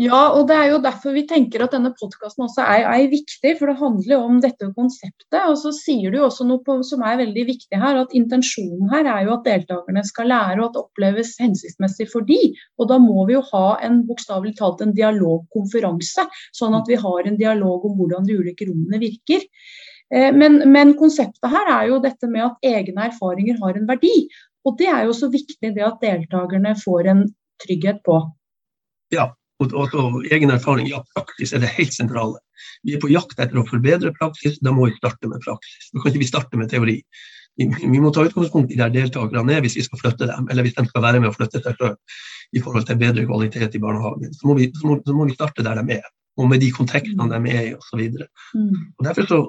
Ja, 0.00 0.30
og 0.32 0.46
det 0.48 0.56
er 0.56 0.70
jo 0.70 0.78
derfor 0.80 1.12
vi 1.12 1.26
tenker 1.28 1.66
at 1.66 1.74
denne 1.74 1.90
podkasten 1.98 2.46
også 2.46 2.62
er, 2.64 2.86
er, 2.88 3.10
viktig. 3.12 3.50
For 3.58 3.68
det 3.68 3.76
handler 3.76 4.14
jo 4.14 4.20
om 4.24 4.38
dette 4.40 4.70
konseptet. 4.72 5.36
Og 5.36 5.58
så 5.60 5.72
sier 5.76 6.12
du 6.12 6.16
jo 6.16 6.28
også 6.30 6.46
noe 6.48 6.62
på, 6.64 6.78
som 6.88 7.04
er 7.04 7.18
veldig 7.20 7.44
viktig 7.50 7.80
her, 7.82 7.98
at 8.00 8.14
intensjonen 8.16 8.88
her 8.92 9.04
er 9.04 9.26
jo 9.26 9.34
at 9.36 9.44
deltakerne 9.44 10.04
skal 10.08 10.30
lære, 10.32 10.56
og 10.60 10.70
at 10.70 10.78
det 10.78 10.82
oppleves 10.86 11.34
hensiktsmessig 11.42 12.08
for 12.12 12.24
de. 12.28 12.38
Og 12.80 12.88
da 12.88 12.96
må 13.02 13.26
vi 13.28 13.36
jo 13.36 13.42
ha 13.50 13.66
en 13.84 14.00
bokstavelig 14.08 14.54
talt 14.62 14.80
en 14.80 14.94
dialogkonferanse, 14.96 16.24
sånn 16.56 16.78
at 16.78 16.88
vi 16.88 17.00
har 17.04 17.28
en 17.28 17.40
dialog 17.40 17.84
om 17.90 17.98
hvordan 18.00 18.24
de 18.28 18.38
ulike 18.40 18.70
rommene 18.70 19.02
virker. 19.02 19.44
Eh, 20.08 20.30
men, 20.32 20.62
men 20.72 20.96
konseptet 20.96 21.52
her 21.52 21.68
er 21.76 21.92
jo 21.92 22.00
dette 22.00 22.32
med 22.32 22.46
at 22.48 22.72
egne 22.72 23.10
erfaringer 23.10 23.60
har 23.60 23.76
en 23.76 23.92
verdi. 23.92 24.14
Og 24.64 24.80
det 24.80 24.88
er 24.88 25.04
jo 25.04 25.20
så 25.20 25.28
viktig 25.28 25.74
det 25.76 25.84
at 25.84 26.00
deltakerne 26.00 26.72
får 26.80 27.12
en 27.12 27.22
trygghet 27.60 28.00
på. 28.06 28.22
Ja, 29.12 29.28
og, 29.62 29.74
og, 29.74 29.94
og, 29.98 30.24
egen 30.32 30.52
erfaring, 30.54 30.88
ja, 30.90 31.02
praksis 31.16 31.54
er 31.54 31.62
det 31.62 31.72
helt 31.76 31.94
sentrale. 31.94 32.40
Vi 32.86 32.96
er 32.96 33.02
på 33.02 33.10
jakt 33.12 33.38
etter 33.38 33.60
å 33.60 33.66
forbedre 33.68 34.12
praksis, 34.16 34.58
da 34.62 34.74
må 34.74 34.88
vi 34.88 34.96
starte 34.98 35.30
med 35.30 35.42
praksis. 35.44 35.90
Da 35.92 36.02
kan 36.02 36.12
ikke 36.12 36.24
vi 36.24 36.30
starte 36.30 36.60
med 36.60 36.72
teori. 36.72 36.98
Vi, 37.60 37.68
vi 37.68 38.00
må 38.00 38.10
ta 38.14 38.24
utgangspunkt 38.24 38.72
i 38.72 38.78
der 38.80 38.92
deltakerne 38.92 39.56
er 39.58 39.64
hvis 39.64 39.76
vi 39.76 39.84
skal 39.84 40.00
flytte 40.00 40.28
dem, 40.30 40.48
eller 40.50 40.64
hvis 40.64 40.76
de 40.78 40.86
skal 40.88 41.04
være 41.04 41.20
med 41.20 41.30
å 41.32 41.36
flytte 41.36 41.60
seg 41.60 41.76
sjøl 41.76 41.96
i 42.56 42.62
forhold 42.64 42.86
til 42.88 43.00
bedre 43.00 43.26
kvalitet 43.28 43.76
i 43.76 43.82
barnehagen. 43.82 44.32
Så 44.36 44.48
må, 44.48 44.56
vi, 44.58 44.70
så, 44.76 44.86
må, 44.88 44.98
så 45.04 45.16
må 45.16 45.28
vi 45.28 45.36
starte 45.36 45.64
der 45.64 45.80
de 45.80 45.98
er, 45.98 46.06
og 46.40 46.48
med 46.48 46.64
de 46.64 46.72
kontekstene 46.72 47.28
de 47.28 47.52
er 47.52 47.68
i 47.68 47.74
osv. 47.76 48.06
Mm. 48.56 48.72
Derfor 49.04 49.28
så 49.28 49.42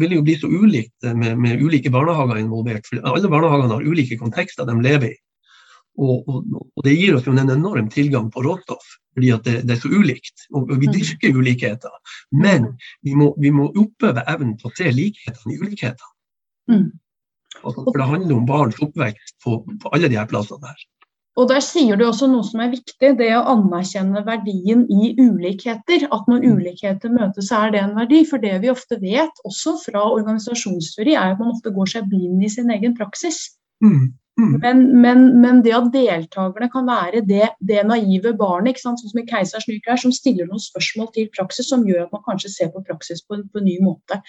vil 0.00 0.12
det 0.12 0.16
jo 0.16 0.24
bli 0.24 0.36
så 0.40 0.48
ulikt 0.48 1.10
med, 1.16 1.36
med 1.36 1.60
ulike 1.60 1.92
barnehager 1.92 2.40
involvert. 2.40 2.86
for 2.88 3.04
Alle 3.04 3.28
barnehagene 3.28 3.76
har 3.76 3.84
ulike 3.84 4.16
kontekster 4.20 4.68
de 4.68 4.76
lever 4.80 5.12
i. 5.12 5.18
Og, 6.00 6.28
og, 6.30 6.44
og, 6.54 6.84
det 6.86 6.96
gir 6.96 7.16
oss 7.16 7.26
jo 7.26 7.34
en 7.34 7.52
enorm 7.52 7.90
tilgang 7.92 8.30
på 8.32 8.44
råstoff, 8.46 8.94
fordi 9.14 9.32
det, 9.44 9.54
det, 9.66 9.74
er 9.76 9.80
så 9.82 9.90
ulikt. 9.90 10.46
Og, 10.54 10.70
og 10.70 10.76
vi 10.80 10.88
mm. 10.88 10.94
dyrker 10.94 11.36
ulikheter. 11.36 12.16
Men 12.30 12.72
vi 13.06 13.16
må, 13.18 13.32
vi 13.42 13.52
må 13.54 13.70
oppøve 13.70 14.24
evnen 14.30 14.56
til 14.60 14.70
å 14.70 14.74
se 14.78 14.92
likhetene 14.94 15.56
i 15.56 15.60
ulikhetene. 15.60 16.14
Mm. 16.70 16.88
For 17.60 17.96
det 17.96 18.06
handler 18.06 18.36
om 18.36 18.46
barns 18.46 18.78
oppvekst 18.80 19.36
på, 19.44 19.60
på 19.82 19.92
alle 19.94 20.08
de 20.10 20.18
her 20.20 20.28
plassene 20.30 20.70
her. 20.70 20.88
Og 21.38 21.46
Der 21.48 21.62
sier 21.62 21.96
du 21.96 22.04
også 22.04 22.26
noe 22.28 22.44
som 22.44 22.60
er 22.60 22.72
viktig, 22.72 23.12
det 23.16 23.28
å 23.36 23.44
anerkjenne 23.52 24.22
verdien 24.26 24.82
i 24.90 25.12
ulikheter. 25.16 26.06
At 26.12 26.26
når 26.28 26.42
mm. 26.42 26.56
ulikheter 26.56 27.12
møtes, 27.14 27.48
så 27.48 27.64
er 27.64 27.74
det 27.74 27.82
en 27.84 27.94
verdi. 27.96 28.24
For 28.28 28.42
det 28.42 28.56
vi 28.64 28.72
ofte 28.72 28.98
vet, 29.00 29.42
også 29.48 29.76
fra 29.86 30.04
organisasjonsteori, 30.10 31.14
er 31.14 31.34
at 31.34 31.42
man 31.42 31.54
ofte 31.54 31.72
går 31.74 31.94
seg 31.94 32.10
blind 32.10 32.44
i 32.44 32.50
sin 32.52 32.72
egen 32.74 32.96
praksis. 32.98 33.44
Mm. 33.84 34.10
Mm. 34.40 34.52
Men, 34.62 34.78
men, 35.02 35.24
men, 35.42 35.60
det 35.64 35.72
at 35.76 35.88
deltakerne 35.92 36.68
kan 36.72 36.86
være 36.88 37.20
det, 37.28 37.50
det 37.68 37.82
naive 37.88 38.32
barnet, 38.38 38.80
sånn 38.80 38.96
som 39.00 39.20
i 39.20 39.24
'Keisers 39.26 39.66
nye 39.68 39.82
klær', 39.84 40.00
som 40.00 40.14
stiller 40.14 40.48
noen 40.48 40.62
spørsmål 40.62 41.10
til 41.16 41.28
praksis, 41.36 41.68
som 41.68 41.84
gjør 41.88 42.06
at 42.06 42.14
man 42.16 42.24
kanskje 42.28 42.52
ser 42.54 42.72
på 42.72 42.82
praksis 42.88 43.20
på 43.26 43.36
en, 43.36 43.44
på 43.52 43.60
en 43.60 43.68
ny 43.68 43.76
måte. 43.84 44.20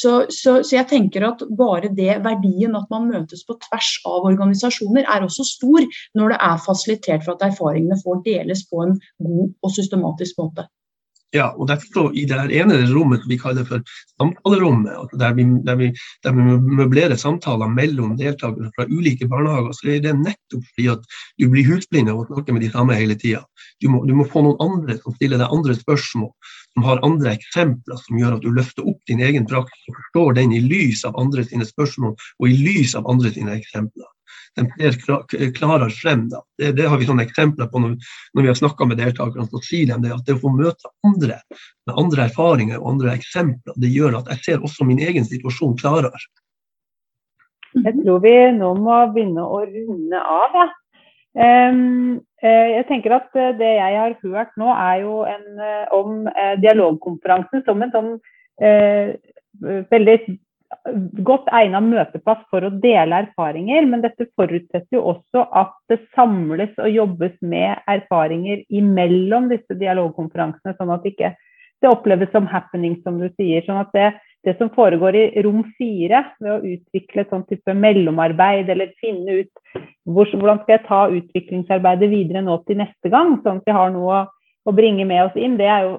Så, 0.00 0.14
så, 0.32 0.60
så, 0.62 0.76
jeg 0.78 0.88
tenker 0.92 1.28
at 1.28 1.44
bare 1.60 1.92
det 2.00 2.20
verdien 2.24 2.76
at 2.78 2.88
man 2.94 3.10
møtes 3.12 3.44
på 3.44 3.58
tvers 3.68 3.92
av 4.08 4.28
organisasjoner, 4.32 5.04
er 5.04 5.28
også 5.28 5.46
stor 5.52 5.88
når 6.16 6.34
det 6.34 6.42
er 6.50 6.66
fasilitert 6.66 7.26
for 7.26 7.36
at 7.36 7.48
erfaringene 7.50 8.00
får 8.04 8.22
deles 8.26 8.64
på 8.70 8.86
en 8.86 8.96
god 9.20 9.48
og 9.60 9.76
systematisk 9.76 10.40
måte. 10.40 10.70
Ja, 11.30 11.52
og 11.54 11.68
derfor 11.70 12.10
I 12.16 12.24
det 12.26 12.38
ene 12.58 12.80
rommet 12.90 13.22
vi 13.30 13.36
kaller 13.38 13.66
for 13.68 13.84
samtalerommet, 14.18 14.90
altså 14.98 15.18
der, 15.20 15.36
vi, 15.38 15.44
der, 15.66 15.76
vi, 15.78 15.90
der 16.26 16.34
vi 16.34 16.56
møblerer 16.80 17.14
samtaler 17.20 17.70
mellom 17.70 18.16
deltakere 18.18 18.72
fra 18.74 18.88
ulike 18.90 19.28
barnehager, 19.30 19.70
så 19.78 19.92
er 19.94 20.02
det 20.02 20.16
nettopp 20.18 20.66
fordi 20.72 20.88
at 20.96 21.06
du 21.38 21.46
blir 21.52 21.68
husblind 21.70 22.10
av 22.10 22.18
å 22.18 22.26
snakke 22.26 22.56
med 22.56 22.66
de 22.66 22.72
samme 22.74 22.98
hele 22.98 23.14
tida. 23.14 23.44
Du, 23.78 23.86
du, 23.86 24.14
må 24.18 24.26
få 24.26 24.42
noen 24.42 24.58
andre 24.64 24.98
som 24.98 25.14
stiller 25.14 25.38
deg 25.38 25.54
andre 25.54 25.78
spørsmål, 25.78 26.32
som 26.74 26.88
har 26.88 27.04
andre 27.06 27.36
eksempler 27.38 28.02
som 28.02 28.18
gjør 28.18 28.38
at 28.38 28.46
du 28.46 28.50
løfter 28.56 28.90
opp 28.90 28.98
din 29.06 29.22
egen 29.22 29.46
praksis 29.46 29.86
og 29.86 30.00
forstår 30.02 30.40
den 30.40 30.56
i 30.58 30.64
lys 30.66 31.06
av 31.06 31.18
andre 31.20 31.46
sine 31.46 31.68
spørsmål 31.68 32.16
og 32.18 32.50
i 32.50 32.58
lys 32.58 32.98
av 32.98 33.06
andre 33.10 33.30
sine 33.36 33.54
eksempler 33.54 34.10
de 34.58 34.66
ser 34.92 35.52
klarere 35.56 35.90
frem. 35.94 36.26
Da. 36.32 36.42
Det, 36.58 36.72
det, 36.78 36.88
har 36.90 36.98
vi 36.98 37.08
sånne 37.08 37.24
eksempler 37.26 37.70
på 37.70 37.82
når, 37.82 37.96
når 38.34 38.46
vi 38.46 38.50
har 38.50 38.58
snakka 38.58 38.88
med 38.88 39.00
deltakerne. 39.00 39.62
Sier 39.66 39.92
de 39.92 39.98
det 40.04 40.14
at 40.16 40.26
det 40.26 40.36
å 40.36 40.42
få 40.42 40.52
møte 40.54 40.90
andre 41.06 41.40
med 41.88 41.96
andre 42.00 42.26
erfaringer 42.26 42.80
og 42.80 42.94
andre 42.94 43.14
eksempler, 43.18 43.76
det 43.80 43.92
gjør 43.94 44.20
at 44.20 44.30
jeg 44.34 44.44
ser 44.46 44.66
også 44.66 44.86
min 44.88 45.02
egen 45.02 45.26
situasjon 45.28 45.78
klarere. 45.80 46.12
Jeg 47.78 47.94
tror 48.02 48.22
vi 48.24 48.34
nå 48.56 48.74
må 48.82 48.98
begynne 49.14 49.46
å 49.46 49.62
runde 49.62 50.20
av. 50.20 50.58
Ja. 50.58 50.68
Um, 51.30 52.18
jeg 52.42 52.86
tenker 52.88 53.12
at 53.14 53.36
eh, 53.38 53.52
Det 53.54 53.68
jeg 53.76 53.98
har 54.00 54.14
hørt 54.18 54.56
nå, 54.58 54.66
er 54.72 55.02
jo 55.04 55.20
en, 55.30 55.44
eh, 55.62 55.92
om 55.94 56.24
dialogkonferansen 56.58 57.62
som 57.66 57.84
en 57.84 57.92
sånn 57.94 58.08
uh, 58.64 59.12
veldig 59.92 60.16
godt 61.26 61.48
egnet 61.56 61.86
møteplass 61.88 62.42
for 62.50 62.64
å 62.64 62.72
dele 62.82 63.24
erfaringer, 63.24 63.86
men 63.90 64.02
dette 64.04 64.28
forutsetter 64.38 64.96
jo 64.96 65.02
også 65.12 65.44
at 65.58 65.74
det 65.90 65.98
samles 66.14 66.72
og 66.78 66.90
jobbes 66.94 67.34
med 67.42 67.82
erfaringer 67.90 68.62
imellom 68.68 69.48
disse 69.50 69.76
dialogkonferansene, 69.80 70.76
sånn 70.78 70.92
at 70.94 71.06
ikke 71.10 71.34
det 71.80 71.90
oppleves 71.90 72.30
som 72.32 72.46
happening, 72.46 72.98
som 73.02 73.18
du 73.18 73.28
sier. 73.34 73.64
sånn 73.66 73.80
at 73.80 73.92
det, 73.96 74.08
det 74.46 74.56
som 74.58 74.70
foregår 74.74 75.16
i 75.16 75.42
rom 75.44 75.62
fire, 75.78 76.24
ved 76.40 76.52
å 76.52 76.74
utvikle 76.74 77.26
sånn 77.30 77.46
type 77.48 77.74
mellomarbeid, 77.74 78.70
eller 78.70 78.94
finne 79.00 79.40
ut 79.42 79.80
hvor, 80.04 80.28
hvordan 80.28 80.62
skal 80.62 80.76
jeg 80.76 80.86
ta 80.86 81.00
utviklingsarbeidet 81.20 82.10
videre 82.12 82.44
nå 82.46 82.60
til 82.66 82.80
neste 82.82 83.12
gang, 83.12 83.38
sånn 83.42 83.62
at 83.62 83.68
vi 83.68 83.76
har 83.76 83.90
noe 83.94 84.22
å, 84.22 84.26
å 84.68 84.76
bringe 84.76 85.08
med 85.08 85.26
oss 85.26 85.40
inn, 85.40 85.58
det 85.60 85.68
er 85.72 85.88
jo 85.88 85.96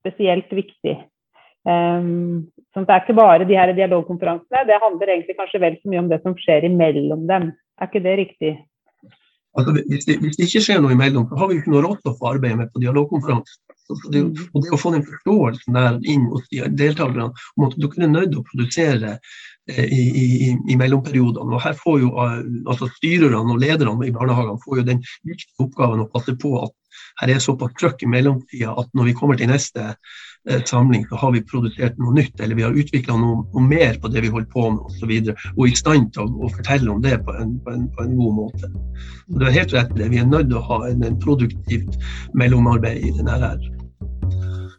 spesielt 0.00 0.50
viktig. 0.52 0.98
Um, 1.68 2.50
så 2.70 2.84
det 2.86 2.94
er 2.94 3.02
ikke 3.02 3.18
bare 3.18 3.46
de 3.48 3.56
her 3.58 3.72
dialogkonferansene, 3.74 4.66
det 4.68 4.82
handler 4.82 5.10
egentlig 5.10 5.36
kanskje 5.38 5.62
vel 5.62 5.78
så 5.80 5.90
mye 5.90 6.02
om 6.04 6.10
det 6.10 6.20
som 6.22 6.36
skjer 6.38 6.68
imellom 6.68 7.26
dem. 7.30 7.50
Er 7.80 7.90
ikke 7.90 8.04
det 8.04 8.18
riktig? 8.20 8.52
Altså, 9.58 9.72
hvis, 9.74 10.04
det, 10.06 10.20
hvis, 10.22 10.36
det, 10.38 10.46
ikke 10.46 10.62
skjer 10.62 10.82
noe 10.82 10.94
imellom, 10.94 11.26
så 11.26 11.38
har 11.40 11.48
vi 11.50 11.56
jo 11.56 11.62
ikke 11.62 11.72
noe 11.72 11.82
råstoff 11.88 12.20
å 12.22 12.30
arbeide 12.30 12.60
med 12.60 12.70
på 12.70 12.82
dialogkonferansen. 12.84 13.62
Det, 14.14 14.20
mm. 14.22 14.42
og 14.54 14.62
det 14.62 14.70
å 14.70 14.78
få 14.78 14.92
den 14.94 15.02
forståelsen 15.02 15.74
der 15.74 15.96
inn 16.12 16.28
hos 16.30 16.44
de 16.52 16.68
deltakerne 16.78 17.32
om 17.32 17.64
at 17.66 17.74
dere 17.74 18.04
er 18.06 18.12
nødt 18.12 18.28
til 18.30 18.38
å 18.38 18.46
produsere 18.46 19.16
eh, 19.16 19.88
i, 19.90 20.04
i, 20.22 20.52
i, 20.54 20.76
mellomperiodene. 20.78 21.56
Og 21.58 21.64
her 21.64 21.74
får 21.80 21.96
jo 22.04 22.12
eh, 22.22 22.36
altså 22.70 22.86
Styrerne 23.00 23.42
og 23.42 23.58
lederne 23.64 24.06
i 24.06 24.14
barnehagene 24.14 24.62
får 24.62 24.78
jo 24.78 24.86
den 24.92 25.02
viktige 25.26 25.66
oppgaven 25.66 26.04
å 26.04 26.10
passe 26.14 26.36
på 26.38 26.54
at 26.62 26.76
her 27.20 27.32
er 27.34 27.42
såpass 27.42 27.76
trøkk 27.78 28.04
i 28.04 28.10
mellomtida 28.10 28.74
at 28.80 28.90
når 28.96 29.10
vi 29.10 29.14
kommer 29.16 29.38
til 29.38 29.50
neste 29.50 29.86
eh, 29.90 30.62
samling, 30.64 31.06
så 31.08 31.20
har 31.20 31.34
vi 31.34 31.42
produsert 31.52 31.98
noe 32.00 32.14
nytt, 32.16 32.40
eller 32.40 32.58
vi 32.58 32.66
har 32.66 32.78
utvikla 32.82 33.16
noe, 33.20 33.44
noe, 33.54 33.66
mer 33.66 33.98
på 34.00 34.12
det 34.12 34.24
vi 34.24 34.32
holder 34.32 34.50
på 34.52 34.66
med 34.76 34.86
osv. 34.88 35.12
Og, 35.16 35.32
så 35.32 35.52
og 35.56 35.66
i 35.68 35.76
stand 35.82 36.12
til 36.14 36.24
å, 36.24 36.46
å, 36.46 36.52
fortelle 36.56 36.94
om 36.94 37.02
det 37.04 37.18
på 37.26 37.36
en, 37.36 37.58
på 37.64 37.74
en, 37.74 37.88
på 37.96 38.06
en 38.06 38.16
god 38.20 38.38
måte. 38.38 38.72
Så 39.26 39.42
det 39.42 39.50
er 39.50 39.58
helt 39.60 39.76
rett, 39.76 39.92
det. 39.98 40.10
vi 40.14 40.22
er 40.22 40.30
nødt 40.30 40.50
til 40.50 40.60
å 40.60 40.66
ha 40.70 40.80
en, 40.88 41.04
en 41.06 41.20
produktivt 41.22 42.00
mellomarbeid 42.34 43.04
i 43.04 43.14
denne 43.18 43.38
her. 43.44 43.70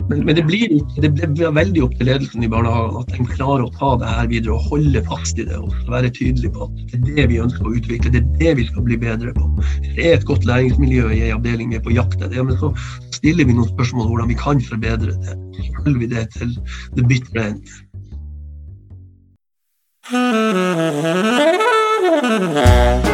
Men, 0.10 0.26
men 0.26 0.36
det, 0.36 0.44
blir, 0.48 0.68
det, 1.02 1.10
blir, 1.16 1.52
veldig 1.56 1.84
opp 1.86 1.94
til 1.98 2.08
ledelsen 2.10 2.44
i 2.46 2.50
barnehagen 2.52 2.98
at 3.02 3.12
de 3.14 3.26
klarer 3.34 3.64
å 3.66 3.74
ta 3.78 3.92
det 4.02 4.10
her 4.10 4.28
videre 4.32 4.56
og 4.56 4.66
holde 4.72 5.04
fast 5.08 5.40
i 5.40 5.46
det. 5.48 5.58
Og 5.60 5.92
være 5.92 6.12
tydelig 6.16 6.52
på 6.56 6.68
at 6.68 6.74
det 6.92 7.00
er 7.00 7.04
det 7.20 7.28
vi 7.34 7.44
ønsker 7.44 7.68
å 7.68 7.76
utvikle, 7.78 8.14
det 8.14 8.22
er 8.24 8.30
det 8.42 8.54
vi 8.62 8.66
skal 8.72 8.88
bli 8.88 8.98
bedre 9.02 9.36
på. 9.38 9.44
Det 9.92 10.02
er 10.08 10.14
et 10.18 10.28
godt 10.28 10.48
læringsmiljø 10.50 11.06
i 11.12 11.22
en 11.28 11.38
avdeling 11.38 11.68
vi 11.74 11.80
er 11.80 11.86
på 11.86 11.96
jakt 11.96 12.20
etter. 12.20 12.38
Ja, 12.40 12.48
men 12.48 12.58
så 12.62 12.74
stiller 13.18 13.46
vi 13.48 13.58
noen 13.58 13.72
spørsmål 13.72 14.06
om 14.08 14.12
hvordan 14.16 14.32
vi 14.34 14.42
kan 14.42 14.58
forbedre 14.72 15.12
det. 15.14 15.34
Så 15.60 15.70
følger 15.84 16.00
vi 16.02 16.12
det 16.16 16.26
til 16.38 16.50
the 16.98 17.04
bitter 17.06 17.38
end. 17.46 17.62